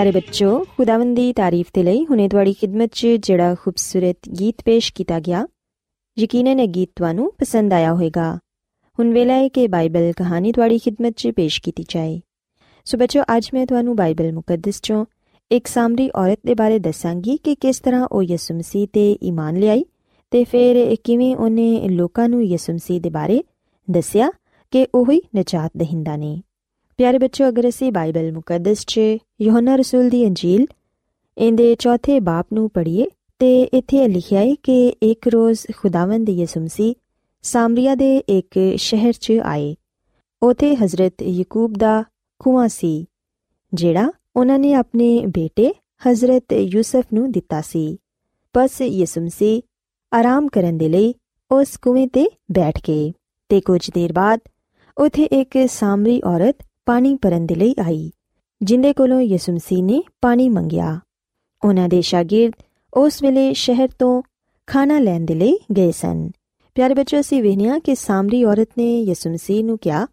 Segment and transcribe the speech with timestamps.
[0.00, 4.92] ਪਿਆਰੇ ਬੱਚੋ ਖੁਦਾਵੰਦ ਦੀ ਤਾਰੀਫ ਤੇ ਲਈ ਹੁਣੇ ਤੁਹਾਡੀ ਖidmat 'ਚ ਜਿਹੜਾ ਖੂਬਸੂਰਤ ਗੀਤ ਪੇਸ਼
[4.94, 5.44] ਕੀਤਾ ਗਿਆ
[6.16, 8.24] ਯਕੀਨਨ ਇਹ ਗੀਤ ਤੁਹਾਨੂੰ ਪਸੰਦ ਆਇਆ ਹੋਵੇਗਾ
[8.98, 12.18] ਹੁਣ ਵੇਲਾ ਹੈ ਕਿ ਬਾਈਬਲ ਕਹਾਣੀ ਤੁਹਾਡੀ ਖidmat 'ਚ ਪੇਸ਼ ਕੀਤੀ ਜਾਏ
[12.86, 15.04] ਸੋ ਬੱਚੋ ਅੱਜ ਮੈਂ ਤੁਹਾਨੂੰ ਬਾਈਬਲ ਮੁਕੱਦਸ 'ਚੋਂ
[15.50, 19.84] ਇੱਕ ਸਾਮਰੀ ਔਰਤ ਦੇ ਬਾਰੇ ਦੱਸਾਂਗੀ ਕਿ ਕਿਸ ਤਰ੍ਹਾਂ ਉਹ ਯਿਸੂ ਮਸੀਹ ਤੇ ਈਮਾਨ ਲਿਆਈ
[20.32, 23.42] ਤੇ ਫਿਰ ਇਹ ਕਿਵੇਂ ਉਹਨੇ ਲੋਕਾਂ ਨੂੰ ਯਿਸੂ ਮਸੀਹ ਦੇ ਬਾਰੇ
[23.88, 24.30] ਦੱਸਿਆ
[24.72, 26.40] ਕਿ ਉਹ ਹੀ ਨਜਾਤ ਦਹਿੰਦਾ ਨੇ
[27.00, 29.00] ਪਿਆਰੇ ਬੱਚੋ ਅਗਰ ਅਸੀਂ ਬਾਈਬਲ ਮੁਕੱਦਸ 'ਚ
[29.40, 30.66] ਯੋਹਨਾ ਰਸੂਲ ਦੀ ਅੰਜੀਲ
[31.36, 33.06] ਇਹਦੇ ਚੌਥੇ ਬਾਪ ਨੂੰ ਪੜ੍ਹੀਏ
[33.40, 36.92] ਤੇ ਇੱਥੇ ਇਹ ਲਿਖਿਆ ਹੈ ਕਿ ਇੱਕ ਰੋਜ਼ ਖੁਦਾਵੰਦ ਯਿਸੂ ਮਸੀਹ
[37.44, 39.74] ਸਾਮਰੀਆ ਦੇ ਇੱਕ ਸ਼ਹਿਰ 'ਚ ਆਏ
[40.42, 42.02] ਉਥੇ ਹਜ਼ਰਤ ਯਾਕੂਬ ਦਾ
[42.40, 42.94] ਖੂਆ ਸੀ
[43.72, 47.86] ਜਿਹੜਾ ਉਹਨਾਂ ਨੇ ਆਪਣੇ ਬੇਟੇ ਹਜ਼ਰਤ ਯੂਸਫ ਨੂੰ ਦਿੱਤਾ ਸੀ
[48.54, 49.60] ਬਸ ਯਿਸੂ ਮਸੀਹ
[50.12, 51.14] ਆਰਾਮ ਕਰਨ ਦੇ ਲਈ
[51.50, 53.12] ਉਸ ਕੂਏ ਤੇ ਬੈਠ ਗਏ
[53.50, 54.40] ਤੇ ਕੁਝ ਦੇਰ ਬਾਅਦ
[54.96, 58.10] ਉਥੇ ਇੱਕ ਸਾਮਰੀ ਔਰਤ ਪਾਣੀ ਭਰਨ ਦੇ ਲਈ ਆਈ,
[58.62, 61.00] ਜਿੰਦੇ ਕੋਲੋਂ ਯਿਸੂ ਮਸੀਹ ਨੇ ਪਾਣੀ ਮੰਗਿਆ।
[61.64, 62.52] ਉਹਨਾਂ ਦੇ ਸ਼ਾਗਿਰਦ
[62.94, 64.22] ਉਸ ਵੇਲੇ ਸ਼ਹਿਰ ਤੋਂ
[64.66, 66.30] ਖਾਣਾ ਲੈਣ ਦੇ ਲਈ ਗਏ ਸਨ।
[66.74, 70.06] ਪਿਆਰੇ ਬੱਚੋ ਅਸੀਂ ਵੇਖਿਆ ਕਿ ਸਾਮਰੀ ਔਰਤ ਨੇ ਯਿਸੂ ਮਸੀਹ ਨੂੰ ਕਿਹਾ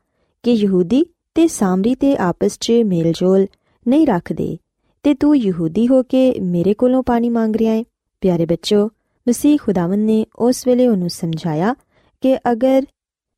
[0.44, 3.48] ਕਿ ਯਹੂਦੀ ਤੇ ਸਾਮਰੀ ਤੇ ਆਪਸ 'ਚ ਮੇਲਜੋਲ
[3.88, 4.58] ਨਹੀਂ ਰੱਖਦੇ
[5.04, 7.84] ਤੇ ਤੂੰ ਯਹੂਦੀ ਹੋ ਕੇ ਮੇਰੇ ਕੋਲੋਂ ਪਾਣੀ ਮੰਗ ਰਿਹਾ ਹੈ
[8.22, 8.90] ਪਿਆਰੇ ਬੱਚੋ
[9.30, 11.76] ਮਸੀਹ ਖੁਦਾਵੰਦ ਨੇ ਉਸ ਵੇਲੇ ਉਹਨੂੰ ਸਮਝਾਇਆ
[12.22, 12.84] ਕਿ ਅਗਰ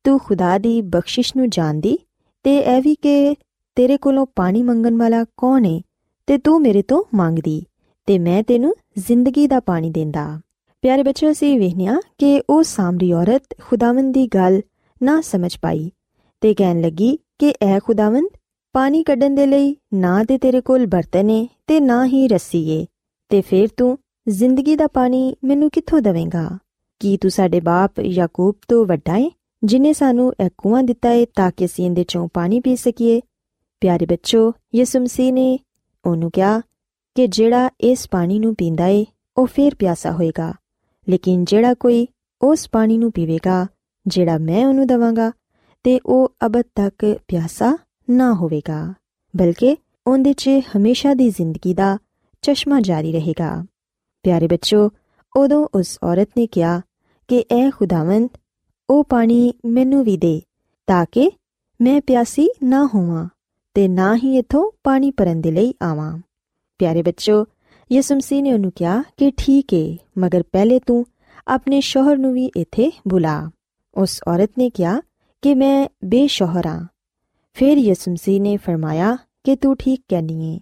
[0.04, 1.98] ਤੂੰ ਖੁਦਾ ਦੀ ਬਖਸ਼ਿਸ਼ ਨੂੰ ਜਾਣਦੀ
[2.42, 3.36] ਤੇ ਇਹ ਵੀ ਕਿ
[3.74, 5.80] ਤੇਰੇ ਕੋਲੋਂ ਪਾਣੀ ਮੰਗਣ ਵਾਲਾ ਕੌਣ ਹੈ
[6.26, 7.62] ਤੇ ਤੂੰ ਮੇਰੇ ਤੋਂ ਮੰਗਦੀ
[8.06, 10.40] ਤੇ ਮੈਂ ਤੈਨੂੰ ਜ਼ਿੰਦਗੀ ਦਾ ਪਾਣੀ ਦਿੰਦਾ।
[10.82, 14.60] ਪਿਆਰੇ ਬੱਚਿਓ, ਅਸੀਂ ਵੇਖਿਆ ਕਿ ਉਹ ਸਾਮਰੀ ਔਰਤ ਖੁਦਾਵੰਦ ਦੀ ਗੱਲ
[15.02, 15.90] ਨਾ ਸਮਝ ਪਾਈ
[16.40, 18.28] ਤੇ ਕਹਿਣ ਲੱਗੀ ਕਿ ਐ ਖੁਦਾਵੰਦ
[18.72, 22.86] ਪਾਣੀ ਕੱਢਣ ਦੇ ਲਈ ਨਾ ਤੇ ਤੇਰੇ ਕੋਲ ਬਰਤਨ ਏ ਤੇ ਨਾ ਹੀ ਰੱਸੀ ਏ
[23.28, 23.98] ਤੇ ਫਿਰ ਤੂੰ
[24.28, 26.58] ਜ਼ਿੰਦਗੀ ਦਾ ਪਾਣੀ ਮੈਨੂੰ ਕਿੱਥੋਂ ਦੇਵੇਂਗਾ?
[27.00, 29.30] ਕੀ ਤੂੰ ਸਾਡੇ ਬਾਪ ਯਾਕੂਬ ਤੋਂ ਵੱਡਾ ਏ?
[29.62, 33.20] ਜਿਨੇ ਸਾਨੂੰ ਇਹ ਕੂਆ ਦਿੱਤਾ ਏ ਤਾਂ ਕਿ ਅਸੀਂ ਇਹਦੇ ਚੋਂ ਪਾਣੀ ਪੀ ਸਕੀਏ।
[33.80, 35.58] ਪਿਆਰੇ ਬੱਚੋ, ਯਿਸੂ ਮਸੀਹ ਨੇ
[36.06, 36.60] ਉਹਨੂੰ ਕਿਹਾ
[37.14, 40.54] ਕਿ ਜਿਹੜਾ ਇਸ ਪਾਣੀ ਨੂੰ ਪੀਂਦਾ ਏ, ਉਹ ਫੇਰ ਪਿਆਸਾ ਹੋਏਗਾ।
[41.08, 42.06] ਲੇਕਿਨ ਜਿਹੜਾ ਕੋਈ
[42.42, 43.66] ਉਸ ਪਾਣੀ ਨੂੰ ਪੀਵੇਗਾ,
[44.06, 45.32] ਜਿਹੜਾ ਮੈਂ ਉਹਨੂੰ ਦਵਾਂਗਾ,
[45.82, 47.78] ਤੇ ਉਹ ਅਬਦ ਤੱਕ ਪਿਆਸਾ
[48.10, 48.94] ਨਾ ਹੋਵੇਗਾ,
[49.36, 49.76] ਬਲਕਿ
[50.06, 51.98] ਉਹਦੇ 'ਚ ਹਮੇਸ਼ਾ ਦੀ ਜ਼ਿੰਦਗੀ ਦਾ
[52.42, 53.64] ਚਸ਼ਮਾ ਜਾਰੀ ਰਹੇਗਾ।
[54.22, 54.90] ਪਿਆਰੇ ਬੱਚੋ,
[55.36, 56.80] ਉਦੋਂ ਉਸ ਔਰਤ ਨੇ ਕਿਹਾ
[57.28, 58.28] ਕਿ, ਐ ਖੁਦਾਵੰਦ
[58.90, 60.40] ਉਹ ਪਾਣੀ ਮੈਨੂੰ ਵੀ ਦੇ,
[60.88, 61.30] ਤਾਂ ਕਿ
[61.80, 63.28] ਮੈਂ ਪਿਆਸੀ ਨਾ ਹੋਵਾਂ
[63.76, 66.18] ਤੇ ਨਾ ਹੀ ਇਥੋਂ ਪਾਣੀ ਭਰਨ ਦੇ ਲਈ ਆਵਾਂ।
[66.80, 67.44] ਪਿਆਰੇ ਬੱਚੋ
[67.90, 71.04] ਯਿਸੂ ਮਸੀਹ ਨੇ ਉਹਨੂੰ ਕਿਹਾ ਕਿ ਠੀਕ ਏ, ਮਗਰ ਪਹਿਲੇ ਤੂੰ
[71.48, 73.50] ਆਪਣੇ ਸ਼ੋਹਰ ਨੂੰ ਵੀ ਇੱਥੇ ਬੁਲਾ।
[73.96, 75.00] ਉਸ ਔਰਤ ਨੇ ਕਿਹਾ
[75.42, 76.86] ਕਿ ਮੈਂ ਬੇਸ਼ੋਹਰ ਹਾਂ
[77.56, 80.58] ਫਿਰ ਯਿਸੂ ਮਸੀਹ ਨੇ ਫਰਮਾਇਆ ਕਿ ਤੂੰ ਠੀਕ ਕਹਿਨੀ ਏ,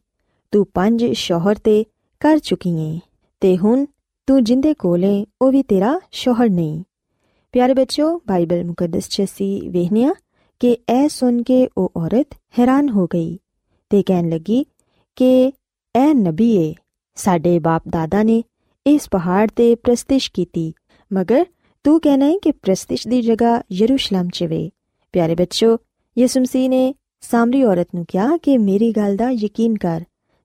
[0.53, 1.85] ਤੂੰ ਪੰਜ ਸ਼ੋਹਰ ਤੇ
[2.21, 2.99] ਕਰ ਚੁੱਕੀ ਏ,
[3.43, 3.87] ਤੇ ਹੁਣ
[4.29, 6.83] ਤੂੰ ਜਿੰਦੇ ਕੋਲੇ ਉਹ ਵੀ ਤੇਰਾ ਸ਼ੋਹਰ ਨਹੀਂ।
[7.55, 10.13] ਪਿਆਰੇ ਬੱਚੋ ਬਾਈਬਲ ਮੁਕੱਦਸ 'ਚ ਅਸੀਂ ਵੇਖਿਆ
[10.61, 13.37] ਕਿ ਇਹ ਸੁਣ ਕੇ ਉਹ ਔਰਤ ਹੈਰਾਨ ਹੋ ਗਈ
[13.91, 14.65] ਤੇ ਕਹਿਣ ਲੱਗੀ
[15.19, 15.31] ਕਿ
[15.95, 16.75] ਇਹ ਨਬੀ ਏ
[17.17, 18.43] ਸਾਡੇ ਬਾਪ ਦਾਦਾ ਨੇ
[18.87, 20.73] ਇਸ ਪਹਾੜ ਤੇ ਪ੍ਰਸਤਿਸ਼ ਕੀਤੀ
[21.11, 21.45] ਮਗਰ
[21.85, 24.69] ਤੂੰ ਕਹਿਣਾ ਹੈ ਕਿ ਪ੍ਰਸਤਿਸ਼ ਦੀ ਜਗ੍ਹਾ ਯਰੂਸ਼ਲਮ 'ਚ ਵੇ
[25.15, 25.77] ਪਿਆਰੇ ਬੱਚੋ
[26.17, 30.03] ਯਿਸੂ ਮਸੀਹ ਨੇ ਸਾਮਰੀ ਔਰਤ ਨੂੰ ਕਿਹਾ ਕਿ ਮੇਰੀ ਗੱਲ ਦਾ ਯਕੀਨ ਕਰ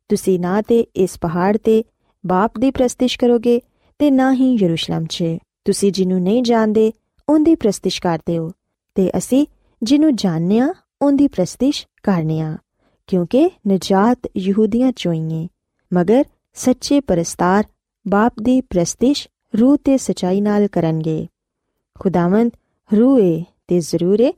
[0.09, 1.83] ਤੁਸੀਂ ਨਾ ਤੇ ਇਸ ਪਹਾੜ ਤੇ
[2.23, 3.59] ਬਾਪ ਦੀ ਪ੍ਰਸਤਿਸ਼ ਕਰੋਗੇ
[3.99, 5.23] ਤੇ ਨਾ ਹੀ ਯਰੂਸ਼ਲਮ 'ਚ
[5.65, 6.91] ਤੁਸੀਂ ਜਿਹਨੂੰ ਨਹੀਂ ਜਾਣਦੇ,
[7.29, 8.51] ਉਹਦੀ ਪ੍ਰਸਤਿਸ਼ ਕਰਦੇ ਹੋ।
[8.95, 9.47] ਤੇ ਅਸੀਂ
[9.83, 12.57] ਜਿਹਨੂੰ ਜਾਣਦੇ ਆ ਉਹਦੀ ਪ੍ਰਸਤਿਸ਼ ਕਰਨੇ ਆ
[13.07, 15.47] ਕਿਉਂਕਿ ਨਜਾਤ ਯਹੂਦੀਆਂ ਚੋਂ
[15.93, 16.23] ਮਗਰ
[16.53, 17.63] ਸੱਚੇ ਪਰਸਤਾਰ
[18.07, 19.27] ਬਾਪ ਦੀ ਪ੍ਰਸਤਿਸ਼
[19.61, 21.27] ਰੂਹ ਤੇ ਸਚਾਈ ਨਾਲ ਕਰਨਗੇ।
[21.99, 22.51] ਖੁਦਾਵੰਦ
[22.97, 24.31] ਰੂਹ ਏ ਤੇ ਜ਼ਰੂਰ ਏ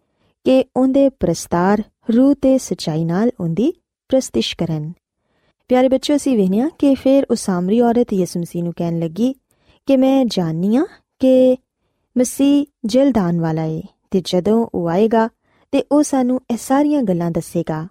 [0.44, 1.83] ਕਿ ਉਹਦੇ ਪ੍ਰਸਤਾਰ
[2.16, 3.74] ਰੂਹ ਤੇ ਸਚਾਈ ਨਾਲ ਉਹਦੀ
[4.10, 4.94] ਪ੍ਰਸਤਿਸ਼ ਕਰਨ।
[5.68, 9.36] ਪਿਆਰੇ ਬੱਚਿਓ, ਅਸੀਂ ਵੇਖਿਆ ਕਿ ਫਿਰ ਉਹ ਸਾਮਰੀ ਔਰਤ ਯਿਸੂ ਮਸੀਹ ਨੂੰ ਕਹਿਣ ਲੱਗੀ
[9.86, 10.86] ਕਿ ਮੈਂ ਜਾਣਨੀ ਆ
[11.20, 11.58] ਕਿ
[12.18, 13.82] ਮਸੀਹ ਜਲਦਾਨ ਵਾਲਾ ਏ
[14.12, 15.28] ਤੇ ਜਦੋਂ ਉਹ ਆਏਗਾ
[15.74, 17.88] ਤੇ ਉਹ ਸਾਨੂੰ ਇਹ ਸਾਰੀਆਂ ਗੱਲਾਂ ਦੱਸੇਗਾ।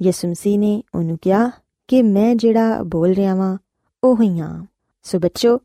[0.00, 1.50] ਯਿਸੂ ਮਸੀਹ ਨੇ ਉਹਨੂੰ ਕਿਹਾ
[1.88, 3.56] ਕਿ ਮੈਂ ਜਿਹੜਾ ਬੋਲ ਰਿਹਾ ਵਾਂ,
[4.04, 4.64] ਉਹ ਹੀ ਹਾਂ
[5.02, 5.58] ਸੋ ਬੱਚੋ,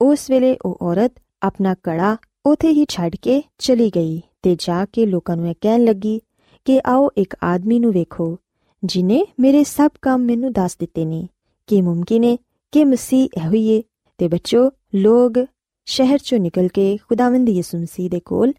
[0.00, 1.12] ਉਸ ਵੇਲੇ ਉਹ ਔਰਤ
[1.42, 2.16] ਆਪਣਾ ਕੜਾ
[2.46, 6.20] ਉਥੇ ਹੀ ਛੱਡ ਕੇ ਚਲੀ ਗਈ ਤੇ ਜਾ ਕੇ ਲੋਕਾਂ ਨੂੰ ਇਹ ਕਹਿਣ ਲੱਗੀ
[6.64, 8.38] ਕਿ ਆਓ ਇੱਕ ਆਦਮੀ ਨੂੰ ਵੇਖੋ,
[8.84, 11.28] ਜਿਨੇ ਮੇਰੇ ਸਭ ਕੰਮ ਮੈਨੂੰ ਦੱਸ ਦਿੱਤੇ ਨੇ,
[11.66, 12.36] ਕਿ ਮੁਮਕਿਨ ਹੈ
[12.72, 13.82] ਕਿ ਮਸੀਹ ਇਹੋ ਹੀ ਹੈ
[14.18, 15.44] ਤੇ ਬੱਚੋ ਲੋਗ
[15.88, 18.52] ਸ਼ਹਿਰ ਚੋਂ ਨਿਕਲ ਕੇ ਖੁਦਾਵੰਦ ਯਿਸੂ ਮਸੀਹ ਦੇ ਕੋਲ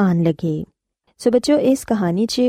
[0.00, 0.64] ਆਣ ਲਗੇ।
[1.18, 2.42] ਸੋ ਬੱਚੋ ਇਸ ਕਹਾਣੀ 'ਚ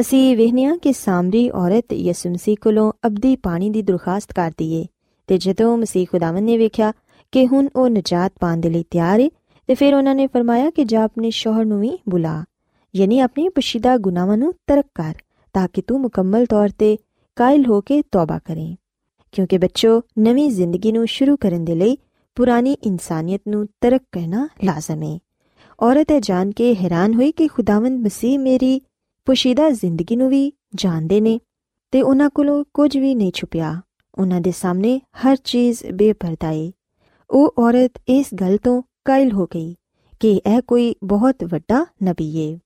[0.00, 4.86] ਅਸੀਂ ਵੇਖਿਆ ਕਿ ਸਾਮਰੀ ਔਰਤ ਯਿਸੂ ਮਸੀਹ ਕੋਲੋਂ ਅਬਦੀ ਪਾਣੀ ਦੀ ਦਰਖਾਸਤ ਕਰਦੀ ਏ
[5.26, 6.92] ਤੇ ਜਦੋਂ ਮਸੀਹ ਖੁਦਾਵੰਦ ਨੇ ਵੇਖਿਆ
[7.32, 9.30] ਕਿ ਹੁਣ ਉਹ ਨਜਾਤ ਪਾਣ ਦੇ ਲਈ ਤਿਆਰ ਏ,
[9.66, 12.44] ਤੇ ਫਿਰ ਉਹਨਾਂ ਨੇ ਫਰਮਾਇਆ ਕਿ ਜਾ ਆਪਣੇ ਸ਼ੋਹਰ ਨੂੰ ਵੀ ਬੁਲਾ।
[12.96, 15.14] ਯਾਨੀ ਆਪਣੇ ਪਸ਼ੀਦਾ ਗੁਨਾਹਾਂ ਨੂੰ ਤਰਕ ਕਰ,
[15.52, 16.96] ਤਾਂ ਕਿ ਤੂੰ ਮੁਕੰਮਲ ਤੌਰ ਤੇ
[17.36, 18.74] ਕਾਇਲ ਹੋ ਕੇ ਤੌਬਾ ਕਰੇ।
[19.32, 21.96] ਕਿਉਂਕਿ ਬੱਚੋ ਨਵੀਂ ਜ਼ਿੰਦਗੀ ਨੂੰ ਸ਼ੁਰੂ ਕਰਨ ਦੇ ਲਈ
[22.38, 25.18] ਪੁਰਾਣੀ ਇਨਸਾਨੀਅਤ ਨੂੰ ਤਰਕ ਕਰਨਾ ਲਾਜ਼ਮ ਹੈ
[25.78, 28.80] ਔਰਤ ਇਹ ਜਾਣ ਕੇ ਹੈਰਾਨ ਹੋਈ ਕਿ ਖੁਦਾਵੰਦ ਮਸੀਹ ਮੇਰੀ
[29.26, 31.38] ਪੁਸ਼ੀਦਾ ਜ਼ਿੰਦਗੀ ਨੂੰ ਵੀ ਜਾਣਦੇ ਨੇ
[31.92, 33.80] ਤੇ ਉਹਨਾਂ ਕੋਲੋਂ ਕੁਝ ਵੀ ਨਹੀਂ ਛੁਪਿਆ
[34.18, 36.70] ਉਹਨਾਂ ਦੇ ਸਾਹਮਣੇ ਹਰ ਚੀਜ਼ ਬੇਪਰਦਾ ਹੈ
[37.30, 39.74] ਉਹ ਔਰਤ ਇਸ ਗੱਲ ਤੋਂ ਕਾਇਲ ਹੋ ਗਈ
[40.20, 42.58] ਕਿ ਇਹ ਕੋਈ ਬਹੁਤ ਵੱਡਾ ਨਬੀ ਹੈ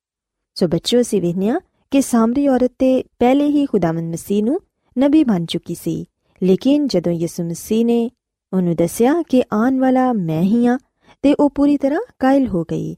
[0.57, 1.59] ਸੋ ਬੱਚੋ ਅਸੀਂ ਵੇਖਿਆ
[1.91, 4.61] ਕਿ ਸਾਮਰੀ ਔਰਤ ਤੇ ਪਹਿਲੇ ਹੀ ਖੁਦਾਵੰਦ ਮਸੀਹ ਨੂੰ
[4.97, 6.05] ਨਬੀ ਬਣ ਚੁੱਕੀ ਸੀ
[6.43, 8.11] ਲੇਕਿਨ ਜਦੋਂ ਯਿਸੂ ਮਸੀਹ ਨੇ
[8.53, 10.79] ਉਹਨੂੰ ਦੱਸਿਆ ਕਿ ਆਉਣ ਵਾਲਾ ਮੈਂ ਹੀ ਆ
[11.23, 12.97] ਤੇ ਉਹ ਪੂਰੀ ਤਰ੍ਹਾਂ ਕਾਇਲ ਹੋ ਗਈ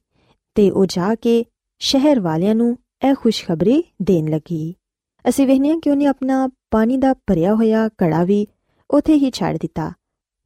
[0.55, 1.45] ਤੇ ਉਹ ਜਾ ਕੇ
[1.79, 4.75] ਸ਼ਹਿਰ ਵਾਲਿਆਂ ਨੂੰ ਇਹ ਖੁਸ਼ਖਬਰੀ ਦੇਣ ਲੱਗੀ।
[5.29, 8.47] ਅਸੀਂ ਵੇਖਿਆ ਕਿ ਉਹਨੇ ਆਪਣਾ ਪਾਣੀ ਦਾ ਭਰਿਆ ਹੋਇਆ ਕੜਾ ਵੀ
[8.91, 9.93] ਉਥੇ ਹੀ ਛੱਡ ਦਿੱਤਾ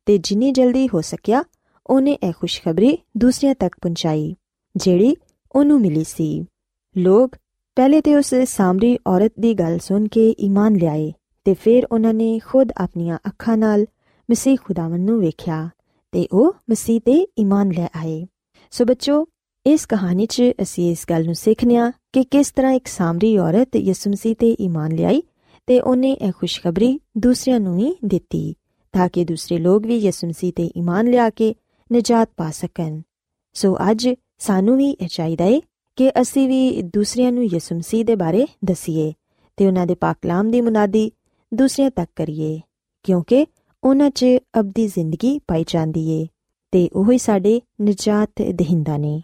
[0.07, 1.45] ਤੇ ਜਿੰਨੀ ਜਲਦੀ ਹੋ ਸਕਿਆ
[1.87, 4.37] ਉਹਨੇ ਇਹ ਖੁਸ਼ਖਬਰੀ ਦੂਸਰਿਆਂ ਤੱਕ ਪਹੁੰਚਾਈ,
[4.77, 5.17] ਜਿਹੜੀ
[5.53, 6.45] ਉਹਨੂੰ ਮਿਲੀ ਸੀ।
[6.97, 7.37] ਲੋਕ
[7.77, 11.13] ਪਹਿਲੇ ਤੇ ਉਸ ਸਾਮਰੀ ਔਰਤ ਦੀ ਗੱਲ ਸੁਣ ਕੇ ਈਮਾਨ ਲਿਆਏ
[11.45, 13.87] ਤੇ ਫਿਰ ਉਹਨਾਂ ਨੇ ਖੁਦ ਆਪਣੀਆਂ ਅੱਖਾਂ ਨਾਲ
[14.31, 15.71] ਮਸੀਹ ਖੁਦਾਵੰ ਨੂੰ ਵੇਖਿਆ
[16.13, 18.27] ਤੇ ਉਹ ਮਸੀਹ ਤੇ ਈਮਾਨ ਲੈ ਆਏ।
[18.71, 19.27] ਸੋ ਬੱਚੋ,
[19.67, 24.11] ਇਸ ਕਹਾਣੀ 'ਚ ਅਸੀਂ ਇਸ ਗੱਲ ਨੂੰ ਸਿੱਖਿਆ ਕਿ ਕਿਸ ਤਰ੍ਹਾਂ ਇੱਕ ਸਾਮਰੀ ਔਰਤ ਯਿਸੂ
[24.11, 25.23] ਮਸੀਹ ਤੇ ਈਮਾਨ ਲਿਆਈ
[25.67, 28.55] ਤੇ ਉਹਨੇ ਇਹ ਖੁਸ਼ਖਬਰੀ ਦੂਸਰਿਆਂ ਨੂੰ ਵੀ ਦਿੱਤੀ
[28.93, 31.55] ਤਾਂ ਕਿ ਦੂਸਰੇ ਲੋਕ ਵੀ ਯਿਸੂ ਮਸੀਹ ਤੇ ਈਮਾਨ ਲਿਆ ਕੇ
[31.93, 33.01] ਨਜਾਤ ਪਾ ਸਕਣ।
[33.55, 34.09] ਸੋ ਅੱਜ
[34.39, 35.61] ਸਾਨੂੰ ਵੀ ਇਹ ਚਾਹੀਦਾ ਹੈ
[35.97, 39.13] ਕਿ ਅਸੀਂ ਵੀ ਦੂਸਰਿਆਂ ਨੂੰ ਯਿਸੂ ਮਸੀਹ ਦੇ ਬਾਰੇ ਦਸੀਏ
[39.57, 41.13] ਤੇ ਉਹਨਾਂ ਦੇ ਪਾਕ ਕਲਾਮ ਦੀ ਮੁਨਾਦੀ
[41.55, 42.61] ਦੂਸਰਿਆਂ ਤੱਕ ਕਰੀਏ
[43.03, 43.47] ਕਿਉਂਕਿ
[43.85, 44.27] ਉਹਨਾਂ 'ਚ
[44.61, 46.27] ਅਬਦੀ ਜ਼ਿੰਦਗੀ ਪਾਈ ਜਾਂਦੀ ਏ
[46.73, 49.23] ਤੇ ਉਹ ਹੀ ਸਾਡੇ ਨਜਾਤ ਦਹਿੰਦਾ ਨੇ।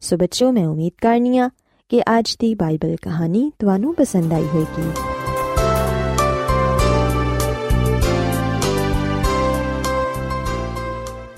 [0.00, 1.48] ਸੋ ਬੱਚੋ ਮੈਂ ਉਮੀਦ ਕਰਨੀਆ
[1.88, 4.90] ਕਿ ਅੱਜ ਦੀ ਬਾਈਬਲ ਕਹਾਣੀ ਤੁਹਾਨੂੰ ਪਸੰਦ ਆਈ ਹੋਵੇਗੀ।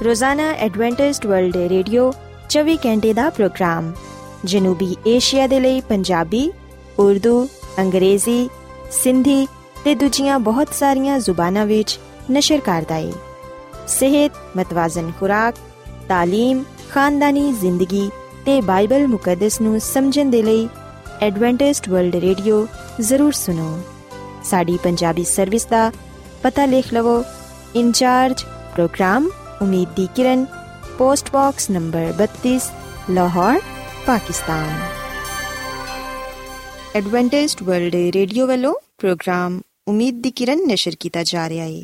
[0.05, 2.13] ਰੋਜ਼ਾਨਾ ਐਡਵੈਂਟਿਸਟ ਵਰਲਡ ਰੇਡੀਓ
[2.51, 3.93] 24 ਘੰਟੇ ਦਾ ਪ੍ਰੋਗਰਾਮ,
[4.45, 6.51] ਜਨੂਬੀ ਏਸ਼ੀਆ ਦੇ ਲਈ ਪੰਜਾਬੀ,
[6.99, 7.49] ਉਰਦੂ,
[7.79, 8.49] ਅੰਗਰੇਜ਼ੀ,
[8.91, 9.47] ਸਿੰਧੀ
[9.85, 11.99] ਤੇ ਦੂਜੀਆਂ ਬਹੁਤ ਸਾਰੀਆਂ ਜ਼ੁਬਾਨਾਂ ਵਿੱਚ
[12.32, 13.12] ਨਸ਼ਰ ਕਰਦਾ ਹੈ
[13.88, 15.56] ਸਿਹਤ ਮਤਵਾਜ਼ਨ ਖੁਰਾਕ
[16.12, 18.10] تعلیم ਖਾਨਦਾਨੀ ਜ਼ਿੰਦਗੀ
[18.46, 20.68] ਤੇ ਬਾਈਬਲ ਮੁਕੱਦਸ ਨੂੰ ਸਮਝਣ ਦੇ ਲਈ
[21.22, 22.66] ਐਡਵੈਂਟਿਸਟ ਵਰਲਡ ਰੇਡੀਓ
[23.02, 23.78] ਜ਼ਰੂਰ ਸੁਨੋ
[24.44, 25.92] ਸਾਡੀ ਪੰਜਾਬੀ ਸਰਵਿਸ ਦਾ
[26.44, 27.24] ਪਤਾ ਲਿਖ ਲਵੋ
[27.76, 28.44] in charge
[28.76, 29.30] programme
[29.62, 30.46] Umeed Di Kiran
[30.98, 32.58] post box number 32
[33.10, 33.60] Lahore
[34.06, 34.70] Pakistan
[36.96, 41.84] Adventist World Radio ਵੱਲੋਂ ਪ੍ਰੋਗਰਾਮ ਉਮੀਦ ਦੀ ਕਿਰਨ ਨਿਸ਼ਰ ਕੀਤਾ ਜਾ ਰਿਹਾ ਹੈ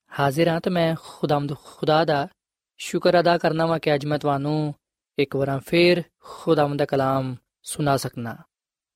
[0.18, 2.28] ਹਾਜ਼ਰ ਹਾਂ ਤੇ ਮੈਂ ਖੁਦਾਮਦ ਖੁਦਾ ਦਾ
[2.78, 4.74] ਸ਼ੁਕਰ ਅਦਾ ਕਰਨਾ ਵਾਂ ਕਿ ਅੱਜ ਮੈਂ ਤੁਹਾਨੂੰ
[5.18, 8.36] ਇੱਕ ਵਾਰ ਫੇਰ ਖੁਦਾਮਦ ਦਾ ਕਲਾਮ ਸੁਣਾ ਸਕਣਾ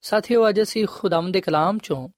[0.03, 2.09] ਸਾਥੀਓ ਅੱਜ ਅਸੀਂ ਖੁਦਾਮਦ ਦੇ ਕਲਾਮ ਚੋਂ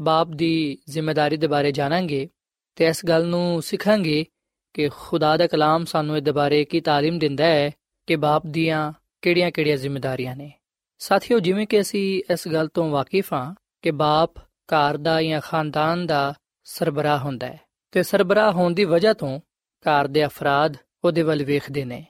[0.00, 2.28] ਬਾਪ ਦੀ ਜ਼ਿੰਮੇਵਾਰੀ ਦੇ ਬਾਰੇ ਜਾਣਾਂਗੇ
[2.76, 4.26] ਤੇ ਇਸ ਗੱਲ ਨੂੰ ਸਿੱਖਾਂਗੇ
[4.74, 7.70] ਕਿ ਖੁਦਾ ਦਾ ਕਲਾਮ ਸਾਨੂੰ ਇਹਦੇ ਬਾਰੇ ਕੀ تعلیم ਦਿੰਦਾ ਹੈ
[8.06, 10.52] ਕਿ ਬਾਪ ਦੀਆਂ ਕਿਹੜੀਆਂ-ਕਿਹੜੀਆਂ ਜ਼ਿੰਮੇਵਾਰੀਆਂ ਨੇ
[10.98, 16.06] ਸਾਥੀਓ ਜਿਵੇਂ ਕਿ ਅਸੀਂ ਇਸ ਗੱਲ ਤੋਂ ਵਾਕਿਫ ਹਾਂ ਕਿ ਬਾਪ ਘਰ ਦਾ ਜਾਂ ਖਾਨਦਾਨ
[16.06, 17.60] ਦਾ ਸਰਬਰਾਹ ਹੁੰਦਾ ਹੈ
[17.93, 19.39] ਤੇ ਸਰਬਰਾਹ ਹੋਣ ਦੀ ਵਜ੍ਹਾ ਤੋਂ
[19.81, 22.05] ਘਰ ਦੇ ਅਫਰਾਦ ਉਹਦੇ ਵੱਲ ਵੇਖਦੇ ਨੇ।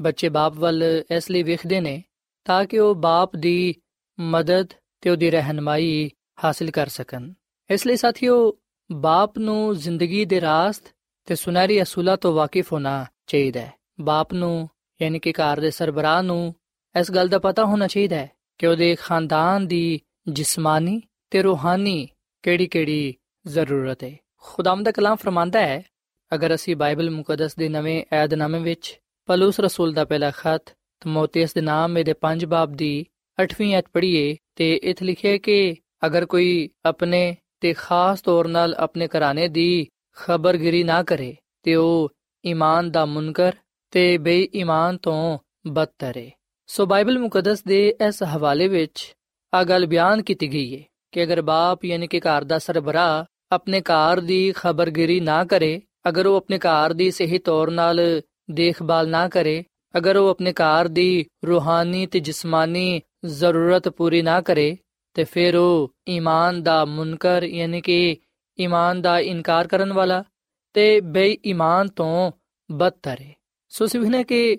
[0.00, 2.04] ਬੱਚੇ ਬਾਪ ਵੱਲ ਇਸ ਲਈ ਵੇਖਦੇ ਨੇ
[2.44, 3.74] ਤਾਂ ਕਿ ਉਹ ਬਾਪ ਦੀ
[4.20, 4.68] ਮਦਦ
[5.00, 6.10] ਤੇ ਉਹਦੀ ਰਹਿਨਮਾਈ
[6.44, 7.32] ਹਾਸਲ ਕਰ ਸਕਣ।
[7.70, 8.58] ਇਸ ਲਈ ਸਾਥੀਓ,
[8.92, 10.84] ਬਾਪ ਨੂੰ ਜ਼ਿੰਦਗੀ ਦੇ ਰਾਸਤ
[11.26, 14.68] ਤੇ ਸੁਨਹਿਰੀ ਅਸੂਲਾਂ ਤੋਂ ਵਾਕਿਫ ਹੋਣਾ ਚਾਹੀਦਾ ਹੈ। ਬਾਪ ਨੂੰ,
[15.02, 16.54] ਯਾਨੀ ਕਿ ਘਰ ਦੇ ਸਰਬਰਾਹ ਨੂੰ,
[17.00, 22.08] ਇਸ ਗੱਲ ਦਾ ਪਤਾ ਹੋਣਾ ਚਾਹੀਦਾ ਹੈ ਕਿ ਉਹਦੇ ਖਾਨਦਾਨ ਦੀ ਜਿਸਮਾਨੀ ਤੇ ਰੂਹਾਨੀ
[22.42, 23.14] ਕਿਹੜੀ-ਕਿਹੜੀ
[23.46, 25.82] ਜ਼ਰੂਰਤ ਹੈ। ਖੁਦਾਮ ਦਾ ਕਲਾਮ ਫਰਮਾਂਦਾ ਹੈ,
[26.32, 31.60] ਅਗਰ ਅਸੀਂ ਬਾਈਬਲ ਮੁਕੱਦਸ ਦੇ ਨਵੇਂ ਏਧਨਾਮੇ ਵਿੱਚ ਪਲੂਸ ਰਸੂਲ ਦਾ ਪਹਿਲਾ ਖਤ ਤਮੋਥੀਸ ਦੇ
[31.60, 32.92] ਨਾਮ ਦੇ 5 ਬਾਬ ਦੀ
[33.38, 35.56] 8ਵੀਂ ਐਤ ਪੜ੍ਹੀਏ ਤੇ ਇਥੇ ਲਿਖਿਆ ਕਿ
[36.06, 37.22] ਅਗਰ ਕੋਈ ਆਪਣੇ
[37.60, 39.86] ਤੇ ਖਾਸ ਤੌਰ ਨਾਲ ਆਪਣੇ ਘਰਾਣੇ ਦੀ
[40.18, 42.08] ਖਬਰਗਿਰੀ ਨਾ ਕਰੇ, ਤੇ ਉਹ
[42.44, 43.52] ਈਮਾਨ ਦਾ ਮੁਨਕਰ
[43.92, 46.30] ਤੇ ਬੇਈਮਾਨ ਤੋਂ ਬਦਤਰ ਹੈ
[46.68, 49.12] ਸੋ ਬਾਈਬਲ ਮੁਕੱਦਸ ਦੇ ਇਸ ਹਵਾਲੇ ਵਿੱਚ
[49.52, 53.80] ਆ ਗੱਲ ਬਿਆਨ ਕੀਤੀ ਗਈ ਹੈ ਕਿ ਅਗਰ ਬਾਪ ਯਾਨੀ ਕਿ ਘਰ ਦਾ ਸਰਬਰਾਹ ਆਪਣੇ
[53.80, 58.00] ਕਾਰ ਦੀ ਖਬਰਗਿਰੀ ਨਾ ਕਰੇ, ਅਗਰ ਉਹ ਆਪਣੇ ਘਰ ਦੀ ਸਹੀ ਤੌਰ ਨਾਲ
[58.50, 59.64] ਦੇਖਭਾਲ ਨਾ ਕਰੇ,
[59.94, 64.76] ਅਗਰ ਉਹ ਆਪਣੇ ਕਾਰ ਦੀ ਰੂਹਾਨੀ ਤੇ ਜਿਸਮਾਨੀ ਜ਼ਰੂਰਤ ਪੂਰੀ ਨਾ ਕਰੇ,
[65.16, 68.16] ਤੇ ਫਿਰ ਉਹ ਈਮਾਨ ਦਾ ਮੁਨਕਰ ਯਾਨੀ ਕਿ
[68.58, 70.24] ਈਮਾਨ ਦਾ ਇਨਕਾਰ ਕਰਨ ਵਾਲਾ
[70.74, 72.30] ਤੇ ਬੇਈਮਾਨ ਤੋਂ
[72.70, 73.34] ਬਦਤਰ ਹੈ
[73.72, 74.56] ਸੋ ਸਿਵਹਨੇ ਕਿ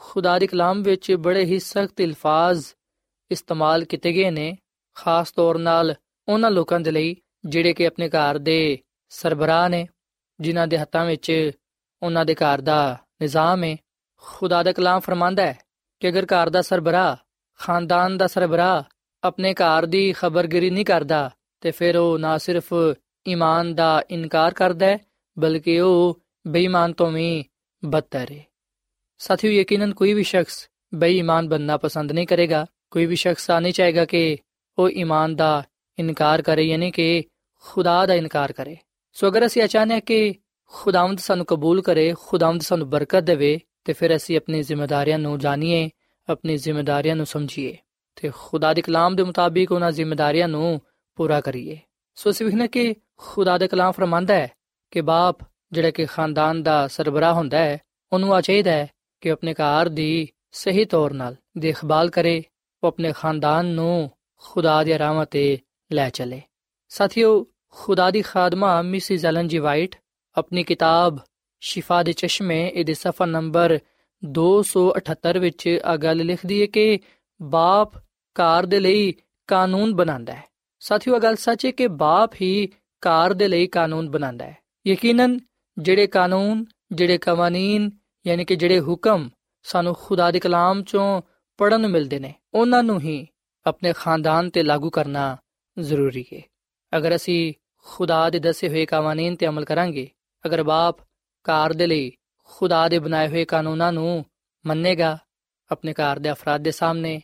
[0.00, 2.64] ਖੁਦਾ ਦੇ ਕਲਾਮ ਵਿੱਚ ਬੜੇ ਹੀ ਸਖਤ ਅਲਫਾਜ਼
[3.30, 4.56] ਇਸਤੇਮਾਲ ਕੀਤੇ ਗਏ ਨੇ,
[4.96, 5.94] ਖਾਸ ਤੌਰ ਨਾਲ
[6.28, 7.14] ਉਹਨਾਂ ਲੋਕਾਂ ਦੇ ਲਈ
[7.44, 9.86] ਜਿਹੜੇ ਕਿ ਆਪਣੇ ਘਰ ਦੇ ਸਰਬਰਾਹ ਨੇ,
[10.40, 11.50] ਜਿਨ੍ਹਾਂ ਦੇ ਹੱਥਾਂ ਵਿੱਚ
[12.02, 13.76] ਉਹਨਾਂ ਦੇ ਘਰ ਦਾ ਨਿਜ਼ਾਮ ਹੈ
[14.22, 15.58] ਖੁਦਾ ਦਾ ਕਲਾਮ ਫਰਮਾਂਦਾ ਹੈ
[16.00, 17.16] ਕਿ ਅਗਰ ਘਰ ਦਾ ਸਰਬਰਾਹ,
[17.60, 18.82] ਖਾਨਦਾਨ ਦਾ ਸਰਬਰਾਹ
[19.22, 22.72] ਆਪਣੇ ਘਰ ਦੀ ਖਬਰਗਿਰੀ ਨਹੀਂ ਕਰਦਾ, ਤੇ ਫਿਰ ਉਹ ਨਾ ਸਿਰਫ
[23.28, 24.98] ਈਮਾਨ ਦਾ ਇਨਕਾਰ ਕਰਦਾ ਹੈ,
[25.38, 27.44] ਬਲਕਿ ਉਹ ਬੇਈਮਾਨ ਤੋਂ ਵੀ
[27.84, 28.44] ਬਦਤਰ ਹੈ
[29.18, 33.72] ਸਾਥੀਓ, ਯਕੀਨਨ ਕੋਈ ਵੀ ਸ਼ਖਸ ਬੇਈਮਾਨ ਬੰਨਾ ਪਸੰਦ ਨਹੀਂ ਕਰੇਗਾ। ਕੋਈ ਵੀ ਸ਼ਖਸ ਆ ਨਹੀਂ
[33.72, 34.36] ਚਾਹੇਗਾ ਕਿ
[34.78, 35.62] ਉਹ ਈਮਾਨ ਦਾ
[35.98, 37.24] ਇਨਕਾਰ ਕਰੇ, ਯਾਨੀ ਕਿ
[37.66, 38.76] ਖੁਦਾ ਦਾ ਇਨਕਾਰ ਕਰੇ।
[39.12, 40.34] ਸੋ ਅਗਰ ਅਸੀਂ ਅਚਾਨਕ ਕਿ
[40.72, 45.90] ਖੁਦਾਵੰਦ ਸਾਨੂੰ ਕਬੂਲ ਕਰੇ, ਖੁਦਾਵੰਦ ਸਾਨੂੰ ਬਰਕਤ ਦੇਵੇ, ਤੇ ਫਿਰ ਅਸੀਂ ਆਪਣੀ ਜ਼ਿੰਮੇਵਾਰੀਆਂ ਨੂੰ ਜਾਣੀਏ,
[46.28, 47.76] ਆਪਣੀ ਜ਼ਿੰਮੇਵਾਰੀਆਂ ਨੂੰ ਸਮਝੀਏ,
[48.16, 50.80] ਤੇ ਖੁਦਾ ਦੇ ਕਲਾਮ ਦੇ ਮੁਤਾਬਿਕ ਉਹਨਾਂ ਜ਼ਿੰਮੇਵਾਰੀਆਂ ਨੂੰ
[51.14, 51.78] ਪੂਰਾ ਕਰੀਏ।
[52.14, 54.50] ਸੋ ਅਸੀਂ ਵੇਖਣਾ ਕਿ ਖੁਦਾ ਦੇ ਕਲਾਮ ਫਰਮਾਂਦਾ ਹੈ
[54.90, 55.38] ਕਿ ਬਾਪ
[55.72, 57.78] ਜਿਹੜਾ ਕਿ ਖਾਨਦਾਨ ਦਾ ਸਰਬਰਾਹ ਹੁੰਦਾ ਹੈ,
[58.12, 58.86] ਉਹਨੂੰ ਆ ਚਾਹੀਦਾ ਹੈ
[59.20, 62.42] ਕਿ ਆਪਣੇ ਘਰ ਦੀ ਸਹੀ ਤੌਰ ਨਾਲ ਦੇਖਭਾਲ ਕਰੇ,
[62.82, 65.58] ਉਹ ਆਪਣੇ ਖਾਨਦਾਨ ਨੂੰ ਖੁਦਾ ਦੀ ਰਾਹਾਂ ਤੇ
[65.92, 66.42] ਲੈ ਚਲੇ।
[66.88, 69.96] ਸਾਥੀਓ ਖੁਦਾ ਦੀ ਖਾਦਮਾ ਮਿਸਿਸ ਐਲਨ ਜੀ ਵਾਈਟ
[70.34, 71.18] ਆਪਣੀ ਕਿਤਾਬ
[71.60, 73.78] ਸ਼ਿਫਾ ਦੇ ਚਸ਼ਮੇ ਇਹਦੇ ਸਫਾ ਨੰਬਰ
[74.24, 77.00] 278 ਵਿੱਚ ਆ ਗੱਲ ਲਿਖਦੀ ਹੈ ਕਿ
[77.42, 77.92] ਬਾਪ
[78.34, 79.14] ਕਾਰ ਦੇ ਲਈ
[79.46, 80.44] ਕਾਨੂੰਨ ਬਣਾਉਂਦਾ ਹੈ।
[80.80, 82.68] ਸਾਥੀਓ ਗੱਲ ਸੱਚ ਹੈ ਕਿ ਬਾਪ ਹੀ
[83.00, 85.40] ਕਾਰ ਦੇ ਲਈ ਕਾਨੂੰਨ ਬਣਾਉਂਦਾ ਹੈ। ਯਕੀਨਨ
[85.78, 87.90] ਜਿਹੜੇ ਕਾਨੂੰਨ, ਜਿਹੜੇ ਕਵਾਨੀਨ,
[88.26, 89.30] ਯਾਨੀ ਕਿ ਜਿਹੜੇ ਹੁਕਮ
[89.62, 91.22] ਸਾਨੂੰ ਖੁਦਾ ਦੇ ਕਲਾਮ ਚੋਂ
[91.56, 93.28] ਪੜਨ ਨੂੰ ਮਿਲਦੇ ਨੇ, ਉਹਨਾਂ ਨੂੰ ਹੀ
[93.66, 95.36] ਆਪਣੇ ਖਾਨਦਾਨ ਤੇ ਲਾਗੂ ਕਰਨਾ
[95.78, 96.40] ਜ਼ਰੂਰੀ ਹੈ।
[96.96, 97.54] ਅਗਰ ਅਸੀਂ
[97.86, 100.10] ਖੁਦਾ ਦੇ ਦੱਸੇ ਹੋਏ ਕਾਨੂੰਨ ਤੇ ਅਮਲ ਕਰਾਂਗੇ।
[100.46, 100.96] ਅਗਰ ਬਾਪ
[101.44, 102.12] ਕਾਰ ਦੇ ਲਈ
[102.44, 104.24] ਖੁਦਾ ਦੇ ਬਣਾਏ ਹੋਏ ਕਾਨੂੰਨਾਂ ਨੂੰ
[104.66, 105.18] ਮੰਨੇਗਾ,
[105.70, 107.22] ਆਪਣੇ ਘਰ ਦੇ ਅਫਰਾਦ ਦੇ ਸਾਹਮਣੇ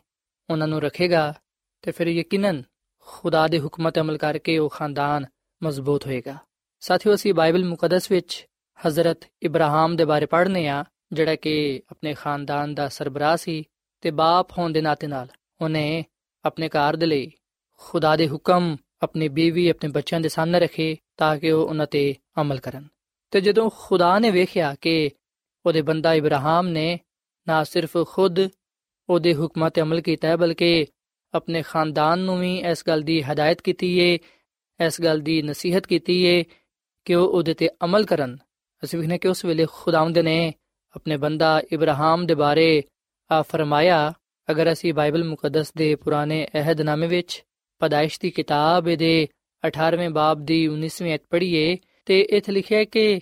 [0.50, 1.34] ਉਹਨਾਂ ਨੂੰ ਰੱਖੇਗਾ,
[1.82, 2.62] ਤੇ ਫਿਰ ਯਕੀਨਨ
[2.98, 5.26] ਖੁਦਾ ਦੇ ਹੁਕਮਾਂ ਤੇ ਅਮਲ ਕਰਕੇ ਉਹ ਖਾਨਦਾਨ
[5.62, 6.36] ਮਜ਼ਬੂਤ ਹੋਏਗਾ।
[6.80, 8.46] ਸਾਥੀਓ, ਅਸੀਂ ਬਾਈਬਲ ਮੁਕੱਦਸ ਵਿੱਚ
[8.86, 13.64] ਹਜ਼ਰਤ ਇਬਰਾਹਿਮ ਦੇ ਬਾਰੇ ਪੜ੍ਹਨੇ ਆ, ਜਿਹੜਾ ਕਿ ਆਪਣੇ ਖਾਨਦਾਨ ਦਾ ਸਰਬਰਾਹ ਸੀ
[14.00, 15.28] ਤੇ ਬਾਪ ਹੋਣ ਦੇ ਨਾਤੇ ਨਾਲ
[15.60, 16.04] ਉਹਨੇ
[16.44, 17.32] ਆਪਣੇ ਘਰ ਦੇ ਲਈ
[17.76, 22.14] ਖੁਦਾ ਦੇ ਹੁਕਮ ਆਪਣੀ ਬੀਵੀ ਆਪਣੇ ਬੱਚਿਆਂ ਦੇ ਸਾਹਮਣੇ ਰੱਖੇ ਤਾਂ ਕਿ ਉਹ ਉਹਨਾਂ ਤੇ
[22.40, 22.86] ਅਮਲ ਕਰਨ
[23.32, 25.10] ਤੇ ਜਦੋਂ ਖੁਦਾ ਨੇ ਵੇਖਿਆ ਕਿ
[25.64, 26.98] ਉਹਦੇ ਬੰਦਾ ਇਬਰਾਹਿਮ ਨੇ
[27.46, 28.48] ਨਾ ਸਿਰਫ ਖੁਦ
[29.08, 30.86] ਉਹਦੇ ਹੁਕਮਾਂ ਤੇ ਅਮਲ ਕੀਤਾ ਹੈ ਬਲਕਿ
[31.34, 34.18] ਆਪਣੇ ਖਾਨਦਾਨ ਨੂੰ ਵੀ ਇਸ ਗੱਲ ਦੀ ਹਦਾਇਤ ਕੀਤੀ ਏ
[34.80, 36.42] ਇਸ ਗੱਲ ਦੀ ਨਸੀਹਤ ਕੀਤੀ ਏ
[37.06, 38.36] ਕਿ ਉਹ ਉਹਦੇ ਤੇ ਅਮਲ ਕਰਨ
[38.82, 40.52] ਅਸੀਂ ਵੇਖਨੇ ਕਿ ਉਸ ਵੇਲੇ ਖੁਦਾਵੰਦ ਨੇ
[40.94, 42.82] ਆਪਣੇ ਬੰਦਾ ਇਬਰਾਹਿਮ ਦੇ ਬਾਰੇ
[43.30, 44.12] ਆ ਫਰਮਾਇਆ
[44.48, 47.42] ਅਗਰ ਅਸੀਂ ਬਾਈਬਲ ਮੁਕੱਦਸ ਦੇ ਪੁਰਾਣੇ ਅਹਿਦਨਾਮੇ ਵਿੱਚ
[47.80, 49.28] ਪਦਾਇਸ਼ ਦੀ ਕਿਤਾਬ ਦੇ
[49.68, 53.20] 18ਵੇਂ ਬਾਬ ਦੀ 19ਵੀਂ ਅਧ ਪੜ੍ਹੀਏ ਤੇ ਇੱਥੇ ਲਿਖਿਆ ਕਿ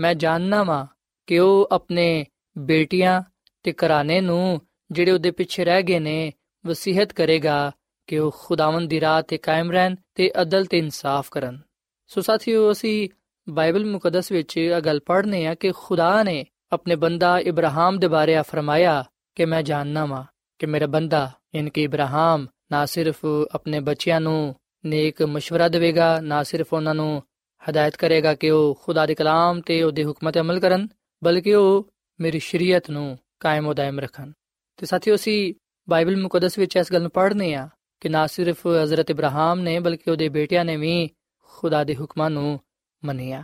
[0.00, 0.86] ਮੈਂ ਜਾਣਨਾ ਵਾਂ
[1.26, 2.26] ਕਿ ਉਹ ਆਪਣੇ
[2.58, 3.22] ਬੇਟੀਆਂ
[3.62, 6.32] ਤੇ ਘਰਾਣੇ ਨੂੰ ਜਿਹੜੇ ਉਹਦੇ ਪਿੱਛੇ ਰਹਿ ਗਏ ਨੇ
[6.66, 7.72] ਵਸੀਹਤ ਕਰੇਗਾ
[8.06, 11.58] ਕਿ ਉਹ ਖੁਦਾਵੰਦ ਦੀ ਰਾਹ ਤੇ ਕਾਇਮ ਰਹਿਣ ਤੇ ਅਦਲ ਤੇ ਇਨਸਾਫ ਕਰਨ।
[12.06, 13.08] ਸੋ ਸਾਥੀਓ, ਅਸੀਂ
[13.48, 18.36] ਬਾਈਬਲ ਮੁਕੱਦਸ ਵਿੱਚ ਇਹ ਗੱਲ ਪੜ੍ਹਨੇ ਆ ਕਿ ਖੁਦਾ ਨੇ ਆਪਣੇ ਬੰਦਾ ਇਬਰਾਹਿਮ ਦੇ ਬਾਰੇ
[18.36, 20.24] ਆ ਫਰਮਾਇਆ ਕਿ ਮੈਂ ਜਾਣਨਾ ਵਾਂ
[20.58, 24.55] ਕਿ ਮੇਰਾ ਬੰਦਾ, ਯਾਨੀ ਕਿ ਇਬਰਾਹਿਮ ਨਾ ਸਿਰਫ ਆਪਣੇ ਬੱਚਿਆਂ ਨੂੰ
[24.85, 27.23] ਨੇਕ مشورہ ਦੇਵੇਗਾ ਨਾ ਸਿਰਫ ਉਹਨਾਂ ਨੂੰ
[27.69, 30.87] ਹਦਾਇਤ ਕਰੇਗਾ ਕਿ ਉਹ ਖੁਦਾ ਦੇ ਕਲਾਮ ਤੇ ਉਹਦੇ ਹੁਕਮਾਂ ਤੇ ਅਮਲ ਕਰਨ
[31.23, 31.89] ਬਲਕਿ ਉਹ
[32.21, 34.31] ਮੇਰੀ ਸ਼ਰੀਅਤ ਨੂੰ ਕਾਇਮ ਉਹ ਦਾਇਮ ਰੱਖਣ
[34.77, 35.53] ਤੇ ਸਾਥੀਓ ਅਸੀਂ
[35.89, 37.69] ਬਾਈਬਲ ਮੁਕੱਦਸ ਵਿੱਚ ਇਸ ਗੱਲ ਨੂੰ ਪੜ੍ਹਨੇ ਆ
[38.01, 41.09] ਕਿ ਨਾ ਸਿਰਫ ਹਜ਼ਰਤ ਇਬਰਾਹਿਮ ਨੇ ਬਲਕਿ ਉਹਦੇ ਬੇਟਿਆਂ ਨੇ ਵੀ
[41.43, 42.59] ਖੁਦਾ ਦੇ ਹੁਕਮਾਂ ਨੂੰ
[43.05, 43.43] ਮੰਨਿਆ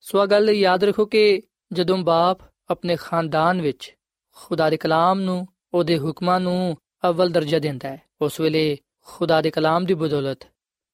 [0.00, 2.38] ਸੋ ਆ ਗੱਲ ਯਾਦ ਰੱਖੋ ਕਿ ਜਦੋਂ ਬਾਪ
[2.70, 3.94] ਆਪਣੇ ਖਾਨਦਾਨ ਵਿੱਚ
[4.32, 6.76] ਖੁਦਾ ਦੇ ਕਲਾਮ ਨੂੰ ਉਹਦੇ ਹੁਕਮਾਂ ਨੂੰ
[7.08, 10.43] ਅਵਲ ਦਰਜਾ ਦਿੰਦਾ ਹੈ ਉਸ ਵੇਲੇ ਖੁਦਾ ਦੇ ਕਲਾਮ ਦੀ ਬਦੌਲਤ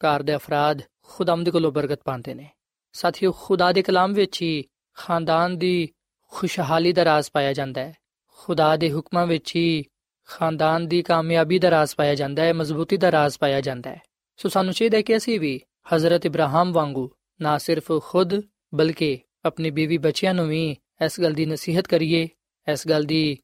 [0.02, 2.50] ਘਰ ਦੇ ਅਫਰਾਦ ਖੁਦਾਮਦ ਕੋਲੋਂ ਬਰਕਤ ਪਾਉਂਦੇ ਨੇ।
[2.94, 5.90] ਸਾਥੀਓ, ਖੁਦਾ ਦੇ ਕਲਾਮ ਵਿੱਚ ਹੀ ਖਾਨਦਾਨ ਦੀ
[6.32, 7.94] ਖੁਸ਼ਹਾਲੀ ਦਾ ਰਾਜ਼ ਪਾਇਆ ਜਾਂਦਾ ਹੈ।
[8.38, 9.84] ਖੁਦਾ ਦੇ ਹੁਕਮਾਂ ਵਿੱਚ ਹੀ
[10.28, 14.02] ਖਾਨਦਾਨ ਦੀ ਕਾਮਯਾਬੀ ਦਾ ਰਾਜ਼ ਪਾਇਆ ਜਾਂਦਾ ਹੈ, ਮਜ਼ਬੂਤੀ ਦਾ ਰਾਜ਼ ਪਾਇਆ ਜਾਂਦਾ ਹੈ।
[14.38, 15.62] ਸੋ ਸਾਨੂੰ ਚਾਹੀਦਾ ਹੈ ਕਿ ਅਸੀਂ ਵੀ
[15.96, 17.10] ਹਜ਼ਰਤ ਇਬਰਾਹਿਮ ਵਾਂਗੂ
[17.42, 18.42] ਨਾ ਸਿਰਫ ਖੁਦ,
[18.74, 22.30] ਬਲਕਿ ਆਪਣੀ ਬੀਵੀ ਬੱਚਿਆਂ ਨੂੰ ਵੀ ਇਸ ਗੱਲ ਦੀ ਨਸੀਹਤ ਕਰੀਏ,
[22.72, 23.38] ਇਸ ਗੱਲ ਦੀ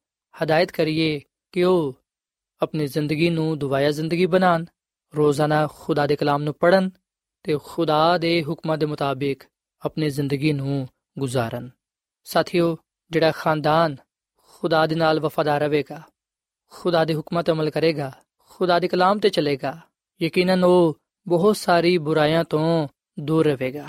[0.43, 1.98] ਹਦਾਇਤ ਕਰੀਏ ਕਿ ਉਹ
[2.61, 4.65] ਆਪਣੀ ਜ਼ਿੰਦਗੀ ਨੂੰ ਦੁਆਇਆ ਜ਼ਿੰਦਗੀ ਬਣਾਉਣ,
[5.15, 6.89] ਰੋਜ਼ਾਨਾ ਖੁਦਾ ਦੇ ਕਲਾਮ ਨੂੰ ਪੜਨ
[7.43, 9.43] ਤੇ ਖੁਦਾ ਦੇ ਹੁਕਮਾਂ ਦੇ ਮੁਤਾਬਿਕ
[9.85, 10.87] ਆਪਣੀ ਜ਼ਿੰਦਗੀ ਨੂੰ
[11.19, 11.69] ਗੁਜ਼ਾਰਨ।
[12.23, 12.77] ਸਾਥੀਓ,
[13.11, 13.95] ਜਿਹੜਾ ਖਾਨਦਾਨ
[14.41, 16.01] ਖੁਦਾ ਦੇ ਨਾਲ ਵਫਾਦਾਰ ਰਹੇਗਾ,
[16.71, 18.11] ਖੁਦਾ ਦੇ ਹੁਕਮਾਂ ਤੇ ਅਮਲ ਕਰੇਗਾ,
[18.49, 19.77] ਖੁਦਾ ਦੇ ਕਲਾਮ ਤੇ ਚੱਲੇਗਾ,
[20.21, 22.87] ਯਕੀਨਨ ਉਹ ਬਹੁਤ ਸਾਰੀ ਬੁਰਾਈਆਂ ਤੋਂ
[23.19, 23.87] ਦੂਰ ਰਹੇਗਾ।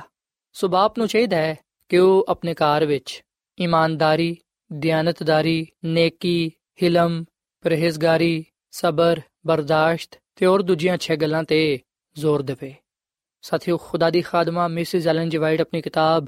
[0.53, 3.25] ਸੋ ਬਾਪ ਨੂੰ ਚਾਹੀਦਾ ਹੈ ਕਿ ਉਹ ਆਪਣੇ ਘਰ ਵਿੱਚ
[3.59, 4.37] ਇਮਾਨਦਾਰੀ,
[4.73, 6.53] ਦਿਆਨਤਦਾਰੀ, ਨੇਕੀ,
[6.83, 7.25] ਹਿਲਮ,
[7.61, 11.81] ਪਰਹੇਜ਼ਗਾਰੀ ਸਬਰ, ਬਰਦਾਸ਼ਤ ਤੇ ਹੋਰ ਦੂਜੀਆਂ ਛੇ ਗੱਲਾਂ ਤੇ
[12.19, 12.75] ਜ਼ੋਰ ਦੇਵੇ।
[13.43, 16.27] ਸਾਥੀਓ, ਖੁਦਾ ਦੀ ਖਾਦਮਾ ਮਿਸਿਸ ਐਲਨ ਜੀ ਵਾਈਟ ਆਪਣੀ ਕਿਤਾਬ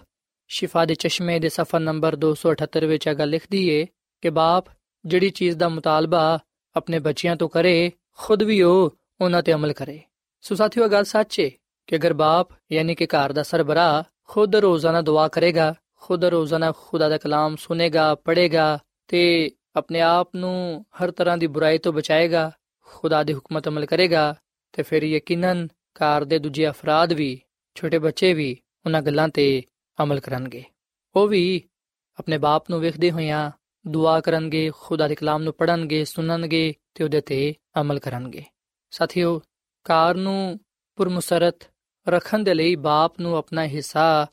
[0.48, 3.86] ਸ਼ਿਫਾ ਦੇ ਚਸ਼ਮੇ ਦੇ ਸਫਾ ਨੰਬਰ 278 ਵਿੱਚ ਇਹ ਗੱਲ ਲਿਖਦੀ ਏ
[4.20, 4.64] ਕਿ ਬਾਪ
[5.06, 6.38] ਜਿਹੜੀ ਚੀਜ਼ ਦਾ ਮੁਤਾਲਬਾ
[6.76, 10.00] ਆਪਣੇ ਬੱਚਿਆਂ ਤੋਂ ਕਰੇ, ਖੁਦ ਵੀ ਉਹ ਉਹਨਾਂ ਤੇ ਅਮਲ ਕਰੇ।
[10.40, 11.50] ਸੋ ਸਾਥੀਓ ਗੱਲ ਸੱਚ ਏ
[11.86, 17.08] ਕਿ ਅਗਰ ਬਾਪ ਯਾਨੀ ਕਿ ਘਰ ਦਾ ਸਰਬਰਾ ਖੁਦ ਰੋਜ਼ਾਨਾ ਦੁਆ ਕਰੇਗਾ, ਖੁਦ ਰੋਜ਼ਾਨਾ ਖੁਦਾ
[17.08, 18.78] ਦਾ ਕਲਾਮ ਸੁਨੇਗਾ, ਪੜ੍ਹੇਗਾ
[19.08, 24.34] ਤੇ ਆਪਣੇ ਆਪ ਨੂੰ ਹਰ ਤਰ੍ਹਾਂ ਦੀ ਬੁਰਾਈ ਤੋਂ ਬਚਾਏਗਾ, ਖੁਦਾ ਦੇ ਹੁਕਮਤ ਅਮਲ ਕਰੇਗਾ
[24.72, 27.40] ਤੇ ਫਿਰ ਯਕੀਨਨ ਘਰ ਦੇ ਦੂਜੇ ਅਫਰਾਦ ਵੀ,
[27.74, 28.56] ਛੋਟੇ ਬੱਚੇ ਵੀ
[28.86, 29.62] ਉਹਨਾਂ ਗੱਲਾਂ ਤੇ
[30.02, 30.64] ਅਮਲ ਕਰਨਗੇ।
[31.16, 31.62] ਉਹ ਵੀ
[32.18, 33.50] ਆਪਣੇ ਬਾਪ ਨੂੰ ਵੇਖਦੇ ਹੋਇਆਂ
[33.86, 38.44] ਦੁਆ ਕਰਨਗੇ, ਖੁਦਾ ਦੇ ਕਲਾਮ ਨੂੰ ਪੜਨਗੇ ਸੁਣਨਗੇ ਤੇ ਉਹਦੇ ਤੇ ਅਮਲ ਕਰਨਗੇ।
[38.90, 39.40] ਸਾਥੀਓ
[39.84, 40.60] ਕਾਰ ਨੂੰ
[40.96, 41.56] ਪੁਰਮਸਰਤ
[42.08, 44.26] ਰੱਖਣ ਦੇ ਲਈ ਬਾਪ ਨੂੰ ਆਪਣਾ ਹਿੱਸਾ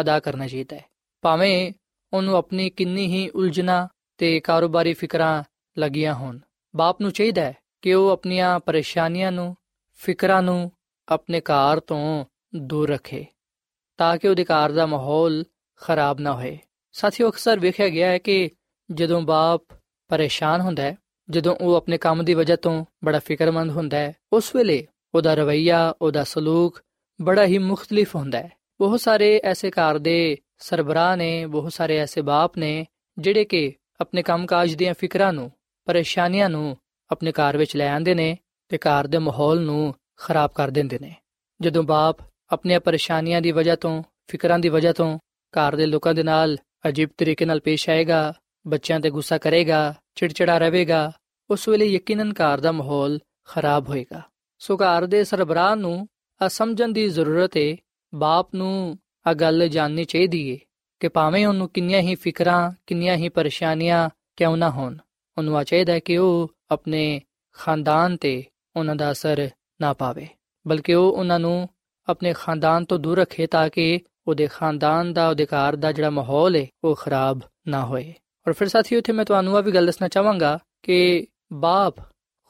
[0.00, 0.84] ਅਦਾ ਕਰਨਾ ਚਾਹੀਦਾ ਹੈ।
[1.22, 1.72] ਭਾਵੇਂ
[2.12, 5.42] ਉਹਨੂੰ ਆਪਣੀ ਕਿੰਨੀ ਹੀ ਉਲਝਣਾ ਤੇ ਕਾਰੋਬਾਰੀ ਫਿਕਰਾਂ
[5.78, 6.38] ਲੱਗੀਆਂ ਹੋਣ।
[6.76, 9.56] ਬਾਪ ਨੂੰ ਚਾਹੀਦਾ ਹੈ ਕਿ ਉਹ ਆਪਣੀਆਂ ਪਰੇਸ਼ਾਨੀਆਂ ਨੂੰ,
[9.92, 10.72] ਫਿਕਰਾਂ ਨੂੰ
[11.08, 13.26] ਆਪਣੇ ਘਰ ਤੋਂ ਦੂਰ ਰੱਖੇ,
[13.98, 15.44] ਤਾਂ ਕਿ ਉਹਦੇ ਘਰ ਦਾ ਮਾਹੌਲ
[15.76, 16.58] ਖਰਾਬ ਨਾ ਹੋਏ।
[16.92, 18.50] ਸਾਥੀਓ, ਅਕਸਰ ਵੇਖਿਆ ਗਿਆ ਹੈ ਕਿ
[18.90, 19.64] ਜਦੋਂ ਬਾਪ
[20.08, 20.96] ਪਰੇਸ਼ਾਨ ਹੁੰਦਾ ਹੈ,
[21.30, 25.94] ਜਦੋਂ ਉਹ ਆਪਣੇ ਕੰਮ ਦੀ ਵਜ੍ਹਾ ਤੋਂ ਬੜਾ ਫਿਕਰਮੰਦ ਹੁੰਦਾ ਹੈ, ਉਸ ਵੇਲੇ ਉਹਦਾ ਰਵਈਆ,
[26.02, 26.82] ਉਹਦਾ ਸਲੂਕ
[27.20, 32.22] ਬੜਾ ਹੀ ਮੁxtਲਿਫ ਹੁੰਦਾ ਹੈ। ਬਹੁਤ ਸਾਰੇ ਐਸੇ ਘਰ ਦੇ ਸਰਬਰਾਹ ਨੇ, ਬਹੁਤ ਸਾਰੇ ਐਸੇ
[32.22, 32.86] ਬਾਪ ਨੇ,
[33.18, 35.50] ਜਿਹੜੇ ਕਿ ਆਪਣੇ ਕੰਮਕਾਜ ਦੀਆਂ ਫਿਕਰਾਂ ਨੂੰ,
[35.84, 36.76] ਪਰੇਸ਼ਾਨੀਆਂ ਨੂੰ
[37.10, 38.38] ਆਪਣੇ ਘਰ ਵਿੱਚ ਲੈ ਆਉਂਦੇ ਨੇ
[38.68, 41.14] ਤੇ ਘਰ ਦੇ ਮਾਹੌਲ ਨੂੰ ਖਰਾਬ ਕਰ ਦਿੰਦੇ ਨੇ।
[41.60, 42.16] ਜਦੋਂ ਬਾਪ
[42.50, 45.18] ਆਪਣੀਆਂ ਪਰੇਸ਼ਾਨੀਆਂ ਦੀ ਵਜ੍ਹਾ ਤੋਂ, ਫਿਕਰਾਂ ਦੀ ਵਜ੍ਹਾ ਤੋਂ
[45.54, 48.34] ਘਰ ਦੇ ਲੋਕਾਂ ਦੇ ਨਾਲ ਅਜੀਬ ਤਰੀਕੇ ਨਾਲ ਪੇਸ਼ ਆਏਗਾ,
[48.66, 51.12] ਬੱਚਿਆਂ ਤੇ ਗੁੱਸਾ ਕਰੇਗਾ, ਚਿੜਚਿੜਾ ਰਹੇਗਾ,
[51.50, 54.22] ਉਸ ਵੇਲੇ ਯਕੀਨਨ ਘਰ ਦਾ ਮਾਹੌਲ ਖਰਾਬ ਹੋਏਗਾ।
[54.58, 56.08] ਸੋ ਘਰ ਦੇ ਸਰਬਰਾਹ ਨੂੰ
[56.42, 57.76] ਆ ਸਮਝਣ ਦੀ ਜ਼ਰੂਰਤ ਹੈ
[58.14, 60.58] ਬਾਪ ਨੂੰ ਆ ਗੱਲ ਜਾਣਨੀ ਚਾਹੀਦੀ ਏ
[61.02, 64.96] ਕਿ ਭਾਵੇਂ ਉਹਨੂੰ ਕਿੰਨੀਆਂ ਹੀ ਫਿਕਰਾਂ, ਕਿੰਨੀਆਂ ਹੀ ਪਰੇਸ਼ਾਨੀਆਂ ਕਿਉਂ ਨਾ ਹੋਣ,
[65.38, 67.20] ਉਹਨੂੰ ਆ ਚਾਹੀਦਾ ਕਿ ਉਹ ਆਪਣੇ
[67.56, 68.44] ਖਾਨਦਾਨ ਤੇ
[68.76, 69.48] ਉਹਨਾਂ ਦਾ ਅਸਰ
[69.80, 70.26] ਨਾ ਪਾਵੇ,
[70.66, 71.68] ਬਲਕਿ ਉਹ ਉਹਨਾਂ ਨੂੰ
[72.08, 76.56] ਆਪਣੇ ਖਾਨਦਾਨ ਤੋਂ ਦੂਰ ਰੱਖੇ ਤਾਂ ਕਿ ਉਹਦੇ ਖਾਨਦਾਨ ਦਾ, ਉਹਦੇ ਘਰ ਦਾ ਜਿਹੜਾ ਮਾਹੌਲ
[76.56, 78.14] ਹੈ, ਉਹ ਖਰਾਬ ਨਾ ਹੋਏ।
[78.46, 81.94] ਔਰ ਫਿਰ ਸਾਥੀਓ, ਇੱਥੇ ਮੈਂ ਤੁਹਾਨੂੰ ਆ ਵੀ ਗੱਲ ਦੱਸਣਾ ਚਾਹਾਂਗਾ ਕਿ ਬਾਪ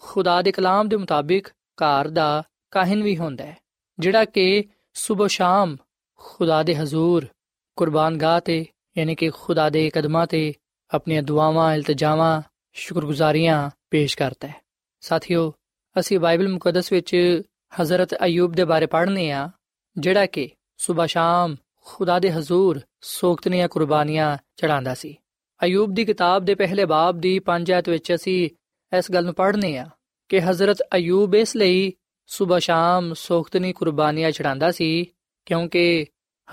[0.02, 3.56] ਖੁਦਾ ਦੇ ਕਲਾਮ ਦੇ ਮੁਤਾਬਿਕ ਘਰ ਦਾ ਕਾਹਨ ਵੀ ਹੁੰਦਾ ਹੈ,
[3.98, 5.76] ਜਿਹੜਾ ਕਿ ਸਵੇਰ ਸ਼ਾਮ
[6.20, 7.26] ਖੁਦਾ ਦੇ ਹਜ਼ੂਰ
[7.76, 8.66] ਕੁਰਬਾਨਗਾਹ ਤੇ,
[8.98, 10.54] ਯਾਨੀ ਕਿ ਖੁਦਾ ਦੇ ਕਦਮਾਂ ਤੇ
[10.94, 14.54] ਆਪਣੀਆਂ ਦੁਆਵਾਂ, ਇਲਤਜਾਵਾਂ ਸ਼ੁਕਰਗੁਜ਼ਾਰੀਆਂ ਪੇਸ਼ ਕਰਦਾ ਹੈ।
[15.00, 15.54] ਸਾਥੀਓ,
[16.00, 17.42] ਅਸੀਂ ਬਾਈਬਲ ਮੁਕੱਦਸ ਵਿੱਚ
[17.82, 19.50] ਹਜ਼ਰਤ ਅਯੂਬ ਦੇ ਬਾਰੇ ਪੜ੍ਹਨੇ ਆ,
[19.98, 25.16] ਜਿਹੜਾ ਕਿ ਸਵੇਰ ਸ਼ਾਮ ਖੁਦਾ ਦੇ ਹਜ਼ੂਰ ਸੋਗਤਨੀਆਂ ਕੁਰਬਾਨੀਆਂ ਚੜਾਉਂਦਾ ਸੀ।
[25.62, 28.50] ਅਯੂਬ ਦੀ ਕਿਤਾਬ ਦੇ ਪਹਿਲੇ ਬਾਬ ਦੀ 5 ਆਇਤ ਵਿੱਚ ਅਸੀਂ
[28.98, 29.88] ਇਸ ਗੱਲ ਨੂੰ ਪੜ੍ਹਨੇ ਆ
[30.28, 31.92] ਕਿ ਹਜ਼ਰਤ ਅਯੂਬ ਇਸ ਲਈ
[32.26, 35.04] ਸਵੇਰ ਸ਼ਾਮ ਸੋਗਤਨੀ ਕੁਰਬਾਨੀਆਂ ਚੜਾਉਂਦਾ ਸੀ,
[35.46, 36.06] ਕਿਉਂਕਿ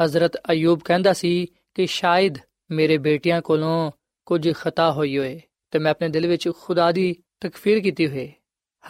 [0.06, 2.36] ਹਜ਼ਰਤ ਅਯੂਬ ਕਹਿੰਦਾ ਸੀ ਕਿ ਸ਼ਾਇਦ
[2.72, 3.92] ਮੇਰੇ ਬੇਟਿਆਂ ਕੋਲੋਂ
[4.26, 8.32] ਕੁਝ ਖਤਾ ਹੋਈ ਹੋਏ ਤੇ ਮੈਂ ਆਪਣੇ ਦਿਲ ਵਿੱਚ ਖੁਦਾ ਦੀ ਤਕਫੀਰ ਕੀਤੀ ਹੋਏ।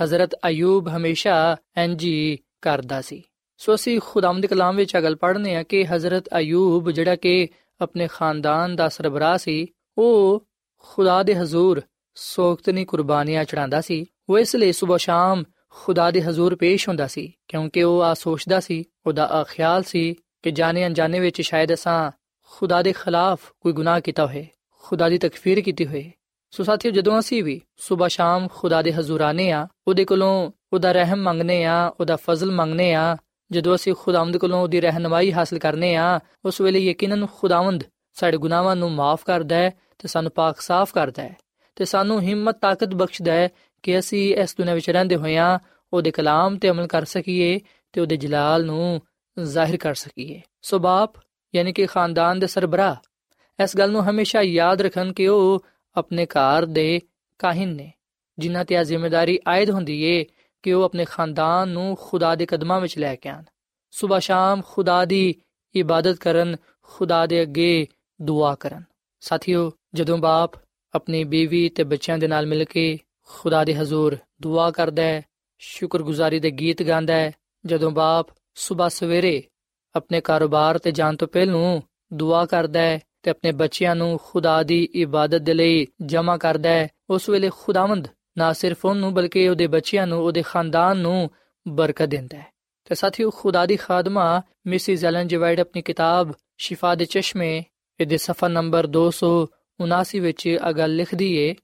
[0.04, 3.24] ਹਜ਼ਰਤ ਅਯੂਬ ਹਮੇਸ਼ਾ ਇੰਜੀ ਕਰਦਾ ਸੀ।
[3.58, 7.48] ਸੋ ਅਸੀਂ ਖੁਦਾਮ ਦੇ ਕਲਾਮ ਵਿੱਚ ਅਗਲ ਪੜ੍ਹਨੇ ਆ ਕਿ ਹਜ਼ਰਤ ਅਯੂਬ ਜਿਹੜਾ ਕਿ
[7.82, 9.68] ਆਪਣੇ ਖਾਨਦਾਨ ਦਾ ਸਰਬਰਾਹ ਸੀ,
[9.98, 11.82] ਉਹ ਖੁਦਾ ਦੇ ਹਜ਼ੂਰ
[12.16, 17.34] ਸੋਗਤਨੀ ਕੁਰਬਾਨੀਆਂ ਚੜਾਉਂਦਾ ਸੀ। ਉਹ ਇਸ ਲਈ ਸਵੇਰ ਸ਼ਾਮ ਖੁਦਾ ਦੇ ਹਜ਼ੂਰ ਪੇਸ਼ ਹੁੰਦਾ ਸੀ
[17.48, 22.12] ਕਿਉਂਕਿ ਉਹ ਆ ਸੋਚਦਾ ਸੀ, ਉਹਦਾ ਆ ਖਿਆਲ ਸੀ ਕਿ ਜਾਣੇ ਅਣਜਾਣੇ ਵਿੱਚ ਸ਼ਾਇਦ ਅਸਾਂ
[22.52, 24.48] ਖੁਦਾ ਦੇ ਖਿਲਾਫ ਕੋਈ ਗੁਨਾਹ ਕੀਤਾ ਹੋਵੇ
[24.84, 26.12] ਖੁਦਾ ਦੀ ਤਕਫੀਰ ਕੀਤੀ ਹੋਵੇ
[26.54, 30.92] ਸੋ ਸਾਥੀਓ, ਜਦੋਂ ਅਸੀਂ ਵੀ ਸਵੇਰ ਸ਼ਾਮ ਖੁਦਾ ਦੇ ਹਜ਼ੂਰ ਆਨੇ ਆ, ਉਹਦੇ ਕੋਲੋਂ ਉਹਦਾ
[30.92, 33.18] ਰਹਿਮ ਮੰਗਨੇ ਆ, ਉਹਦਾ ਫਜ਼ਲ ਮੰਗਨੇ ਆ,
[33.52, 38.76] ਜਦੋਂ ਅਸੀਂ ਖੁਦਾਵੰਦ ਕੋਲੋਂ ਉਹਦੀ ਰਹਿਨਮਾਈ ਹਾਸਲ ਕਰਨੇ ਆ, ਉਸ ਵੇਲੇ ਯਕੀਨਨ ਖੁਦਾਵੰਦ ਸਾਡੇ ਗੁਨਾਹਾਂ
[38.76, 41.36] ਨੂੰ ਮਾਫ ਕਰਦਾ ਹੈ ਤੇ ਸਾਨੂੰ ਪਾਕ ਸਾਫ਼ ਕਰਦਾ ਹੈ
[41.78, 43.50] ਤੇ ਸਾਨੂੰ ਹਿੰਮਤ, ਤਾਕਤ ਬਖਸ਼ਦਾ ਹੈ
[43.84, 45.60] ਕਿ ਅਸੀਂ ਇਸ ਦੁਨੀਆਂ ਵਿੱਚ ਰਹਿੰਦੇ ਹੋਇਆਂ
[45.94, 47.60] ਉਹਦੇ ਕਲਾਮ ਤੇ ਅਮਲ ਕਰ ਸਕੀਏ
[47.94, 49.02] ਤੇ ਉਹਦੇ ਜਲਾਲ ਨੂੰ
[49.46, 51.14] ਜ਼ਾਹਿਰ ਕਰ ਸਕੀਏ। ਸੋ ਬਾਪ,
[51.56, 52.96] ਯਾਨੀ ਕਿ ਖਾਨਦਾਨ ਦੇ ਸਰਬਰਾਹ,
[53.64, 55.66] ਇਸ ਗੱਲ ਨੂੰ ਹਮੇਸ਼ਾ ਯਾਦ ਰੱਖਣ ਕਿ ਉਹ
[55.98, 57.02] ਆਪਣੇ ਘਰ ਦੇ
[57.40, 57.94] ਕਾਹਨ ਨੇ,
[58.40, 60.26] ਜਿਨ੍ਹਾਂ ਤੇ ਆ ਜ਼ਿੰਮੇਵਾਰੀ ਆਇਦ ਹੁੰਦੀ ਏ
[60.64, 63.44] ਕਿ ਉਹ ਆਪਣੇ ਖਾਨਦਾਨ ਨੂੰ ਖੁਦਾ ਦੇ ਕਦਮਾਂ ਵਿੱਚ ਲੈ ਕੇ ਆਣ
[63.92, 65.36] ਸਵੇਰ ਸ਼ਾਮ ਖੁਦਾ ਦੀ
[65.76, 67.88] ਇਬਾਦਤ ਕਰਨ, ਖੁਦਾ ਦੇ ਅੱਗੇ
[68.22, 68.84] ਦੁਆ ਕਰਨ।
[69.20, 70.52] ਸਾਥੀਓ, ਜਦੋਂ ਬਾਪ
[70.94, 75.22] ਆਪਣੀ ਬੀਵੀ ਤੇ ਬੱਚਿਆਂ ਦੇ ਨਾਲ ਮਿਲ ਕੇ ਖੁਦਾ ਦੇ ਹਜ਼ੂਰ ਦੁਆ ਕਰਦਾ ਹੈ,
[75.58, 77.32] ਸ਼ੁਕਰਗੁਜ਼ਾਰੀ ਦੇ ਗੀਤ ਗਾਉਂਦਾ ਹੈ,
[77.66, 79.44] ਜਦੋਂ ਬਾਪ ਸਵੇਰ ਸਵੇਰੇ
[79.96, 81.82] ਆਪਣੇ ਕਾਰੋਬਾਰ ਤੇ ਜਾਣ ਤੋਂ ਪਹਿਲਾਂ
[82.14, 86.88] ਦੁਆ ਕਰਦਾ ਹੈ ਤੇ ਆਪਣੇ ਬੱਚਿਆਂ ਨੂੰ ਖੁਦਾ ਦੀ ਇਬਾਦਤ ਦੇ ਲਈ ਜਮ੍ਹਾਂ ਕਰਦਾ ਹੈ।
[87.10, 88.08] ਉਸ ਵੇਲੇ ਖੁਦਾਵੰਦ
[88.38, 91.30] ਨਾ ਸਿਰਫ ਉਹਨੂੰ ਬਲਕਿ ਉਹਦੇ ਬੱਚਿਆਂ ਨੂੰ, ਉਹਦੇ ਖਾਨਦਾਨ ਨੂੰ
[91.68, 92.46] ਬਰਕਤ ਦਿੰਦਾ ਹੈ।
[92.86, 97.64] ਤੇ ਸਾਥੀਓ, ਖੁਦਾ ਦੀ ਖਾਦਮਾ ਮਿਸਿਸ ਐਲਨ ਜਵਾਈਡ ਆਪਣੀ ਕਿਤਾਬ ਸ਼ਿਫਾ ਦੇ ਚਸ਼ਮੇ
[98.00, 101.56] ਇਹਦੇ ਸਫਾ ਨੰਬਰ 279 ਵਿੱਚ ਇਹ ਗੱਲ ਲਿਖਦੀ ਏ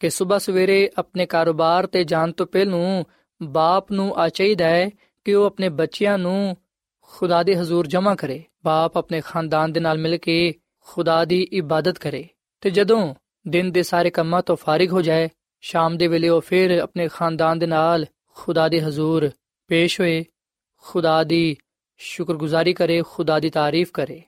[0.00, 3.04] ਕਿ ਸਵੇਰ ਸਵੇਰੇ ਆਪਣੇ ਕਾਰੋਬਾਰ ਤੇ ਜਾਣ ਤੋਂ ਪਹਿਲਾਂ
[3.42, 4.90] ਬਾਪ ਨੂੰ ਆ ਚਾਹੀਦਾ ਹੈ
[5.30, 6.56] ਕਿ ਉਹ ਆਪਣੇ ਬੱਚਿਆਂ ਨੂੰ
[7.00, 11.98] ਖੁਦਾ ਦੇ ਹਜ਼ੂਰ ਜਮ੍ਹਾਂ ਕਰੇ, ਬਾਪ ਆਪਣੇ ਖਾਨਦਾਨ ਦੇ ਨਾਲ ਮਿਲ ਕੇ ਖੁਦਾ ਦੀ ਇਬਾਦਤ
[11.98, 12.28] ਕਰੇ।
[12.60, 13.14] ਤੇ ਜਦੋਂ
[13.48, 15.28] ਦਿਨ ਦੇ ਸਾਰੇ ਕੰਮਾਂ ਤੋਂ ਫਾਰਿਗ ਹੋ ਜਾਏ,
[15.60, 19.30] ਸ਼ਾਮ ਦੇ ਵੇਲੇ ਉਹ ਫਿਰ ਆਪਣੇ ਖਾਨਦਾਨ ਦੇ ਨਾਲ ਖੁਦਾ ਦੇ ਹਜ਼ੂਰ
[19.66, 20.24] ਪੇਸ਼ ਹੋਏ,
[20.76, 21.56] ਖੁਦਾ ਦੀ
[21.98, 24.22] ਸ਼ੁਕਰਗੁਜ਼ਾਰੀ ਕਰੇ, ਖੁਦਾ ਦੀ ਤਾਰੀਫ ਕਰੇ।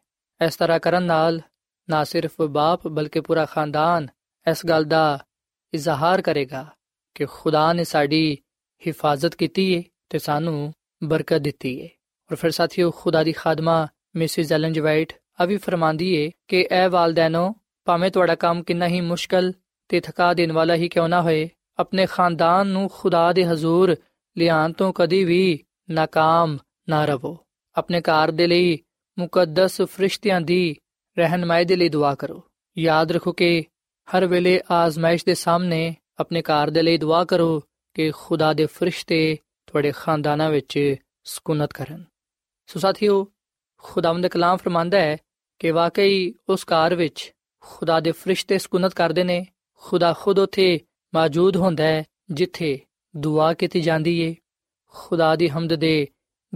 [0.46, 1.40] ਇਸ ਤਰ੍ਹਾਂ ਕਰਨ ਨਾਲ
[1.90, 4.08] ਨਾ ਸਿਰਫ ਬਾਪ ਬਲਕਿ ਪੂਰਾ ਖਾਨਦਾਨ
[4.50, 5.24] ਇਸ ਗੱਲ ਦਾ
[5.74, 6.66] ਇਜ਼ਹਾਰ ਕਰੇਗਾ
[7.14, 8.38] ਕਿ ਖੁਦਾ ਨੇ ਸਾਡੀ
[8.86, 11.88] ਹਿਫਾਜ਼ਤ ਕੀਤੀ ਹੈ ਤੇ ਸਾਨੂੰ ਬਰਕਤ ਦਿੱਤੀ ਹੈ
[12.32, 13.86] ਔਰ ਫਿਰ ਸਾਥੀਓ, ਖੁਦਾ ਦੀ ਖਾਦਮਾ
[14.16, 19.00] ਮਿਸਿਸ ਐਲਨ ਜਵਾਈਟ ਆ ਵੀ ਫਰਮਾਂਦੀ ਏ ਕਿ ਐ ਵਾਲਦੈਨੋ, ਭਾਵੇਂ ਤੁਹਾਡਾ ਕੰਮ ਕਿੰਨਾ ਹੀ
[19.00, 19.52] ਮੁਸ਼ਕਲ
[19.88, 23.96] ਤੇ ਥਕਾ ਦੇਣ ਵਾਲਾ ਹੀ ਕਿਉਂ ਨਾ ਹੋਏ, ਆਪਣੇ ਖਾਨਦਾਨ ਨੂੰ ਖੁਦਾ ਦੇ ਹਜ਼ੂਰ
[24.38, 27.38] ਲਿਆਉਣ ਤੋਂ ਕਦੀ ਵੀ ਨਾਕਾਮ ਨਾ ਰਹੋ
[27.74, 28.78] ਆਪਣੇ ਕਾਰ ਦੇ ਲਈ
[29.18, 30.76] ਮੁਕੱਦਸ ਫਰਿਸ਼ਤਿਆਂ ਦੀ
[31.18, 32.42] ਰਹਿਨਮਾਈ ਦੇ ਲਈ ਦੁਆ ਕਰੋ।
[32.78, 33.64] ਯਾਦ ਰੱਖੋ ਕਿ
[34.08, 37.62] ਹਰ ਵੇਲੇ ਆਜ਼ਮਾਇਸ਼ ਦੇ ਸਾਹਮਣੇ ਆਪਣੇ ਕਾਰ ਦੇ ਲਈ ਦੁਆ ਕਰੋ
[37.94, 39.38] ਕਿ ਖੁਦਾ ਦੇ ਫਰਿਸ਼ਤੇ
[39.72, 42.04] ਤੁਹਾਡੇ ਖਾਨਦਾਨਾਂ ਵਿੱਚ ਸਕੂਨਤ ਕਰਨ।
[42.66, 43.32] ਸੋ ਸਾਥੀਓ,
[43.76, 45.16] ਖੁਦਾਵੰਦ ਕਲਾਮ ਫਰਮਾਂਦਾ ਹੈ
[45.58, 50.80] ਕਿ ਵਾਕਈ ਉਸ ਘਰ ਵਿੱਚ ਖੁਦਾ ਦੇ ਫਰਿਸ਼ਤੇ ਸਕੂਨਤ ਕਰਦੇ ਨੇ। ਖੁਦਾ ਖੁਦ ਉਥੇ
[51.14, 52.80] ਮੌਜੂਦ ਹੁੰਦਾ ਹੈ ਜਿੱਥੇ
[53.16, 54.34] ਦੁਆ ਕੀਤੀ ਜਾਂਦੀ ਏ।
[54.86, 56.08] ਖੁਦਾ ਦੀ ਹਮਦ ਦੇ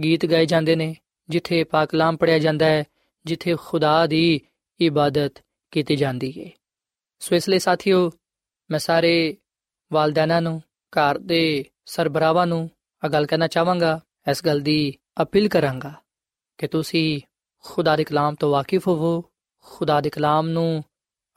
[0.03, 0.95] ਗੀਤ ਗਾਏ ਜਾਂਦੇ ਨੇ,
[1.29, 2.83] ਜਿੱਥੇ ਪਾਕ ਕਲਾਮ ਪੜਿਆ ਜਾਂਦਾ ਹੈ,
[3.25, 4.41] ਜਿੱਥੇ ਖੁਦਾ ਦੀ
[4.79, 5.33] ਇਬਾਦਤ
[5.71, 6.51] ਕੀਤੀ ਜਾਂਦੀ ਏ।
[7.19, 8.11] ਸੋ ਇਸ ਲਈ ਸਾਥੀਓ,
[8.71, 9.37] ਮੈਂ ਸਾਰੇ
[9.93, 12.69] ਵਾਲਦਾਨਾਂ ਨੂੰ, ਘਰ ਦੇ ਸਰਬਰਾਵਾਂ ਨੂੰ
[13.05, 13.99] ਇਹ ਗੱਲ ਕਹਿਣਾ ਚਾਹਾਂਗਾ,
[14.31, 15.93] ਇਸ ਗੱਲ ਦੀ ਅਪੀਲ ਕਰਾਂਗਾ
[16.57, 17.21] ਕਿ ਤੁਸੀਂ
[17.63, 19.23] ਖੁਦਾ ਦੇ ਕਲਾਮ ਤੋਂ ਵਾਕਿਫ ਹੋਵੋ,
[19.59, 20.83] ਖੁਦਾ ਦੇ ਕਲਾਮ ਨੂੰ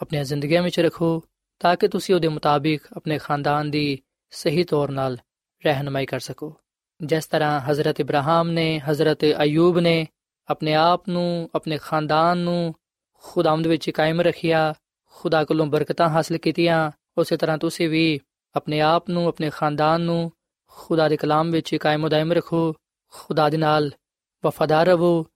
[0.00, 1.24] ਆਪਣੀਆਂ ਜ਼ਿੰਦਗੀਆਂ ਵਿੱਚ ਰੱਖੋ
[1.60, 3.98] ਤਾਂ ਕਿ ਤੁਸੀਂ ਉਹਦੇ ਮੁਤਾਬਿਕ ਆਪਣੇ ਖਾਨਦਾਨ ਦੀ
[4.30, 5.18] ਸਹੀ ਤੌਰ ਨਾਲ
[5.64, 6.56] ਰਹਿਨਮਾਈ ਕਰ ਸਕੋ।
[7.04, 10.06] ਜਿਸ ਤਰ੍ਹਾਂ ਹਜ਼ਰਤ ਇਬਰਾਹਿਮ ਨੇ, ਹਜ਼ਰਤ ਅਯੂਬ ਨੇ
[10.48, 12.74] ਆਪਣੇ ਆਪ ਨੂੰ, ਆਪਣੇ ਖਾਨਦਾਨ ਨੂੰ
[13.22, 14.74] ਖੁਦਾਵੰਦ ਵਿੱਚ ਕਾਇਮ ਰੱਖਿਆ,
[15.10, 18.20] ਖੁਦਾ ਕੋਲੋਂ ਬਰਕਤਾਂ ਹਾਸਲ ਕੀਤੀਆਂ, ਉਸੇ ਤਰ੍ਹਾਂ ਤੁਸੀਂ ਵੀ
[18.54, 20.32] ਆਪਣੇ ਆਪ ਨੂੰ, ਆਪਣੇ ਖਾਨਦਾਨ ਨੂੰ
[20.70, 22.74] ਖੁਦਾ ਦੇ ਕਲਾਮ ਵਿੱਚ ਕਾਇਮ ਉਦਾਇਮ ਰੱਖੋ,
[23.12, 23.90] ਖੁਦਾ ਦੇ ਨਾਲ
[24.44, 25.26] ਵਫਾਦਾਰ ਰਹੋ,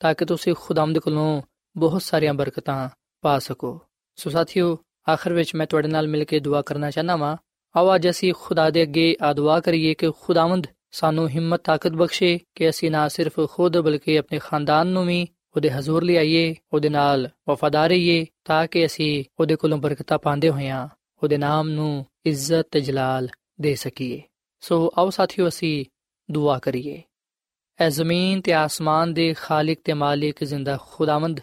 [0.00, 1.42] ਤਾਂ ਕਿ ਤੁਸੀਂ ਖੁਦਾਵੰਦ ਕੋਲੋਂ
[1.76, 2.88] ਬਹੁਤ ਸਾਰੀਆਂ ਬਰਕਤਾਂ
[3.20, 3.80] ਪਾ ਸਕੋ।
[4.16, 7.36] ਸੋ ਸਾਥੀਓ, ਆਖਰ ਵਿੱਚ ਮੈਂ ਤੁਹਾਡੇ ਨਾਲ ਮਿਲ ਕੇ ਦੁਆ ਕਰਨਾ ਚਾਹਨਾ ਵਾਂ।
[7.76, 12.38] ਆਓ ਅੱਜ ਅਸੀਂ ਖੁਦਾ ਦੇ ਅੱਗੇ ਆ ਦੁਆ ਕਰੀਏ ਕਿ ਖੁਦਾਵੰਦ ਸਾਨੂੰ ਹਿੰਮਤ, ਤਾਕਤ ਬਖਸ਼ੇ
[12.54, 15.26] ਕਿ ਅਸੀਂ ਨਾ ਸਿਰਫ ਖੁਦ ਬਲਕਿ ਆਪਣੇ ਖਾਨਦਾਨ ਨੂੰ ਵੀ
[15.56, 20.88] ਉਹਦੇ ਹਜ਼ੂਰ ਲਿਆਈਏ ਉਹਦੇ ਨਾਲ ਵਫਾਦਾਰ ਰਹੀਏ, ਤਾਂ ਕਿ ਅਸੀਂ ਉਹਦੇ ਕੋਲੋਂ ਬਰਕਤਾਂ ਪਾਉਂਦੇ ਹੋਈਆਂ
[21.22, 23.28] ਉਹਦੇ ਨਾਮ ਨੂੰ ਇੱਜ਼ਤ ਤੇ ਜਲਾਲ
[23.60, 24.22] ਦੇ ਸਕੀਏ।
[24.60, 25.84] ਸੋ ਆਓ ਸਾਥੀਓ, ਅਸੀਂ
[26.30, 27.02] ਦੁਆ ਕਰੀਏ।
[27.78, 31.40] ਐ ਜ਼ਮੀਨ ਤੇ ਆਸਮਾਨ ਦੇ ਖਾਲਕ ਤੇ ਮਾਲਿਕ ਜ਼ਿੰਦਾ ਖੁਦਾਵੰਦ,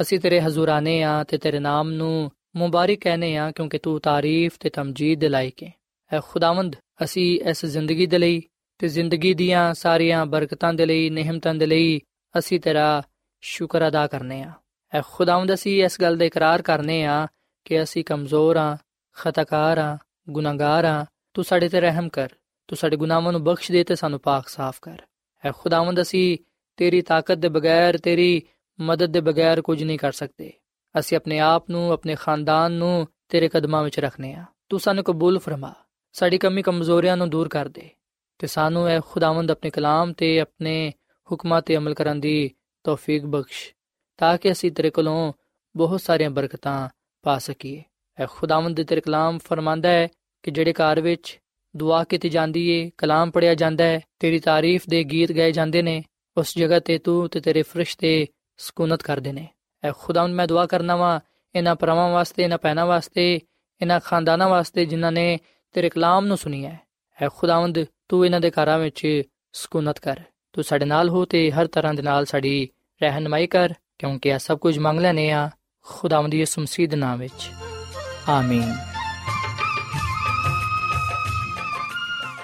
[0.00, 4.56] ਅਸੀਂ ਤੇਰੇ ਹਜ਼ੂਰ ਆਨੇ ਆ ਤੇ ਤੇਰੇ ਨਾਮ ਨੂੰ ਮੁਬਾਰਕ ਕਹਨੇ ਆ ਕਿਉਂਕਿ ਤੂੰ ਤਾਰੀਫ
[4.60, 5.72] ਤੇ ਤਮਜੀਦ ਦੇ ਲਾਇਕ ਹੈ
[6.12, 8.42] ਐ ਖੁਦਾਵੰਦ, ਅਸੀਂ ਇਸ ਜ਼ਿੰਦਗੀ ਦੇ ਲਈ
[8.78, 12.00] ਤੇ ਜ਼ਿੰਦਗੀ ਦੀਆਂ ਸਾਰੀਆਂ ਬਰਕਤਾਂ ਦੇ ਲਈ, ਨਿਹਮਤਾਂ ਦੇ ਲਈ
[12.38, 13.02] ਅਸੀਂ ਤੇਰਾ
[13.40, 14.52] ਸ਼ੁਕਰ ਅਦਾ ਕਰਨੇ ਆ।
[14.94, 17.26] ਐ ਖੁਦਾਵੰਦ, ਅਸੀਂ ਇਸ ਗੱਲ ਦਾ ਇਕਰਾਰ ਕਰਨੇ ਆ
[17.64, 18.76] ਕਿ ਅਸੀਂ ਕਮਜ਼ੋਰ ਆ,
[19.16, 19.98] ਖਤਾਕਾਰ ਆ,
[20.30, 22.28] ਗੁਨਾਹਗਾਰ ਆ। ਤੂੰ ਸਾਡੇ ਤੇ ਰਹਿਮ ਕਰ।
[22.68, 25.02] ਤੂੰ ਸਾਡੇ ਗੁਨਾਹਾਂ ਨੂੰ ਬਖਸ਼ ਦੇ ਤੇ ਸਾਨੂੰ ਪਾਕ ਸਾਫ਼ ਕਰ।
[25.44, 26.38] ਐ ਖੁਦਾਵੰਦ, ਅਸੀਂ
[26.76, 28.42] ਤੇਰੀ ਤਾਕਤ ਦੇ ਬਗੈਰ, ਤੇਰੀ
[28.80, 30.52] ਮਦਦ ਦੇ ਬਗੈਰ ਕੁਝ ਨਹੀਂ ਕਰ ਸਕਦੇ।
[30.98, 35.38] ਅਸੀਂ ਆਪਣੇ ਆਪ ਨੂੰ, ਆਪਣੇ ਖਾਨਦਾਨ ਨੂੰ ਤੇਰੇ ਕਦਮਾਂ ਵਿੱਚ ਰੱਖਨੇ ਆ ਤੂੰ ਸਾਨੂੰ ਕਬੂਲ
[35.38, 35.74] ਫਰਮਾ।
[36.12, 37.88] ਸਾਡੀ ਕਮੀ ਕਮਜ਼ੋਰੀਆਂ ਨੂੰ ਦੂਰ ਕਰ ਦੇ
[38.38, 40.92] ਤੇ ਸਾਨੂੰ ਐ ਖੁਦਾਵੰਦ ਆਪਣੇ ਕਲਾਮ ਤੇ, ਆਪਣੇ
[41.28, 42.50] ਹੁਕਮਾਂ ਤੇ ਅਮਲ ਕਰਨ ਦੀ
[42.84, 43.74] ਤੌਫੀਕ ਬਖਸ਼
[44.18, 45.32] ਤਾਂ ਕਿ ਅਸੀਂ ਤੇਰੇ ਕੋਲੋਂ
[45.76, 46.88] ਬਹੁਤ ਸਾਰੀਆਂ ਬਰਕਤਾਂ
[47.22, 47.82] ਪਾ ਸਕੀਏ।
[48.18, 50.08] ਐ ਖੁਦਾਵੰਦ ਤੇਰੇ ਕਲਾਮ ਫਰਮਾਂਦਾ ਹੈ
[50.42, 51.38] ਕਿ ਜਿਹੜੇ ਘਰ ਵਿੱਚ
[51.76, 56.04] ਦੁਆ ਕੀਤੀ ਜਾਂਦੀ ਏ, ਕਲਾਮ ਪੜਿਆ ਜਾਂਦਾ ਹੈ, ਤੇਰੀ ਤਾਰੀਫ ਦੇ ਗੀਤ ਗਾਏ ਜਾਂਦੇ ਨੇ,
[56.36, 58.26] ਉਸ ਜਗ੍ਹਾ ਤੇ ਤੂੰ ਤੇ ਤੇਰੇ ਫਰਿਸ਼ਤੇ
[58.56, 59.48] ਸਕੂਨਤ ਕਰਦੇ ਨੇ।
[59.84, 61.20] ਐ ਖੁਦਾਵੰਦ ਮੈਂ ਦੁਆ ਕਰਨਾ ਵਾਂ,
[61.54, 63.40] ਇਹਨਾਂ ਪਰਮਾਂ ਵਾਸਤੇ, ਇਹਨਾਂ ਪੈਨਾ ਵਾਸਤੇ,
[63.82, 65.38] ਇਹਨਾਂ ਖਾਨਦਾਨਾਂ ਵਾਸਤੇ ਜਿਨ੍ਹਾਂ ਨੇ
[65.72, 66.80] ਤੇਰੇ ਕਲਾਮ ਨੂੰ ਸੁਣਿਆ ਹੈ
[67.22, 70.20] ਐ ਖੁਦਾਵੰਦ, ਤੂੰ ਇਹਨਾਂ ਦੇ ਘਰਾਂ ਵਿੱਚ ਸਕੂਨਤ ਕਰ।
[70.52, 72.68] ਤੂੰ ਸਾਡੇ ਨਾਲ ਹੋ ਤੇ ਹਰ ਤਰ੍ਹਾਂ ਦੇ ਨਾਲ ਸਾਡੀ
[73.02, 75.50] ਰਹਿਨਮਾਈ ਕਰ, ਕਿਉਂਕਿ ਇਹ ਸਭ ਕੁਝ ਮੰਗ ਲੈਨੇ ਆ,
[75.82, 77.50] ਖੁਦਾਵੰਦ ਯਿਸੂ ਮਸੀਹ ਦੇ ਨਾਮ ਵਿੱਚ।
[78.28, 78.87] ਆਮੀਨ।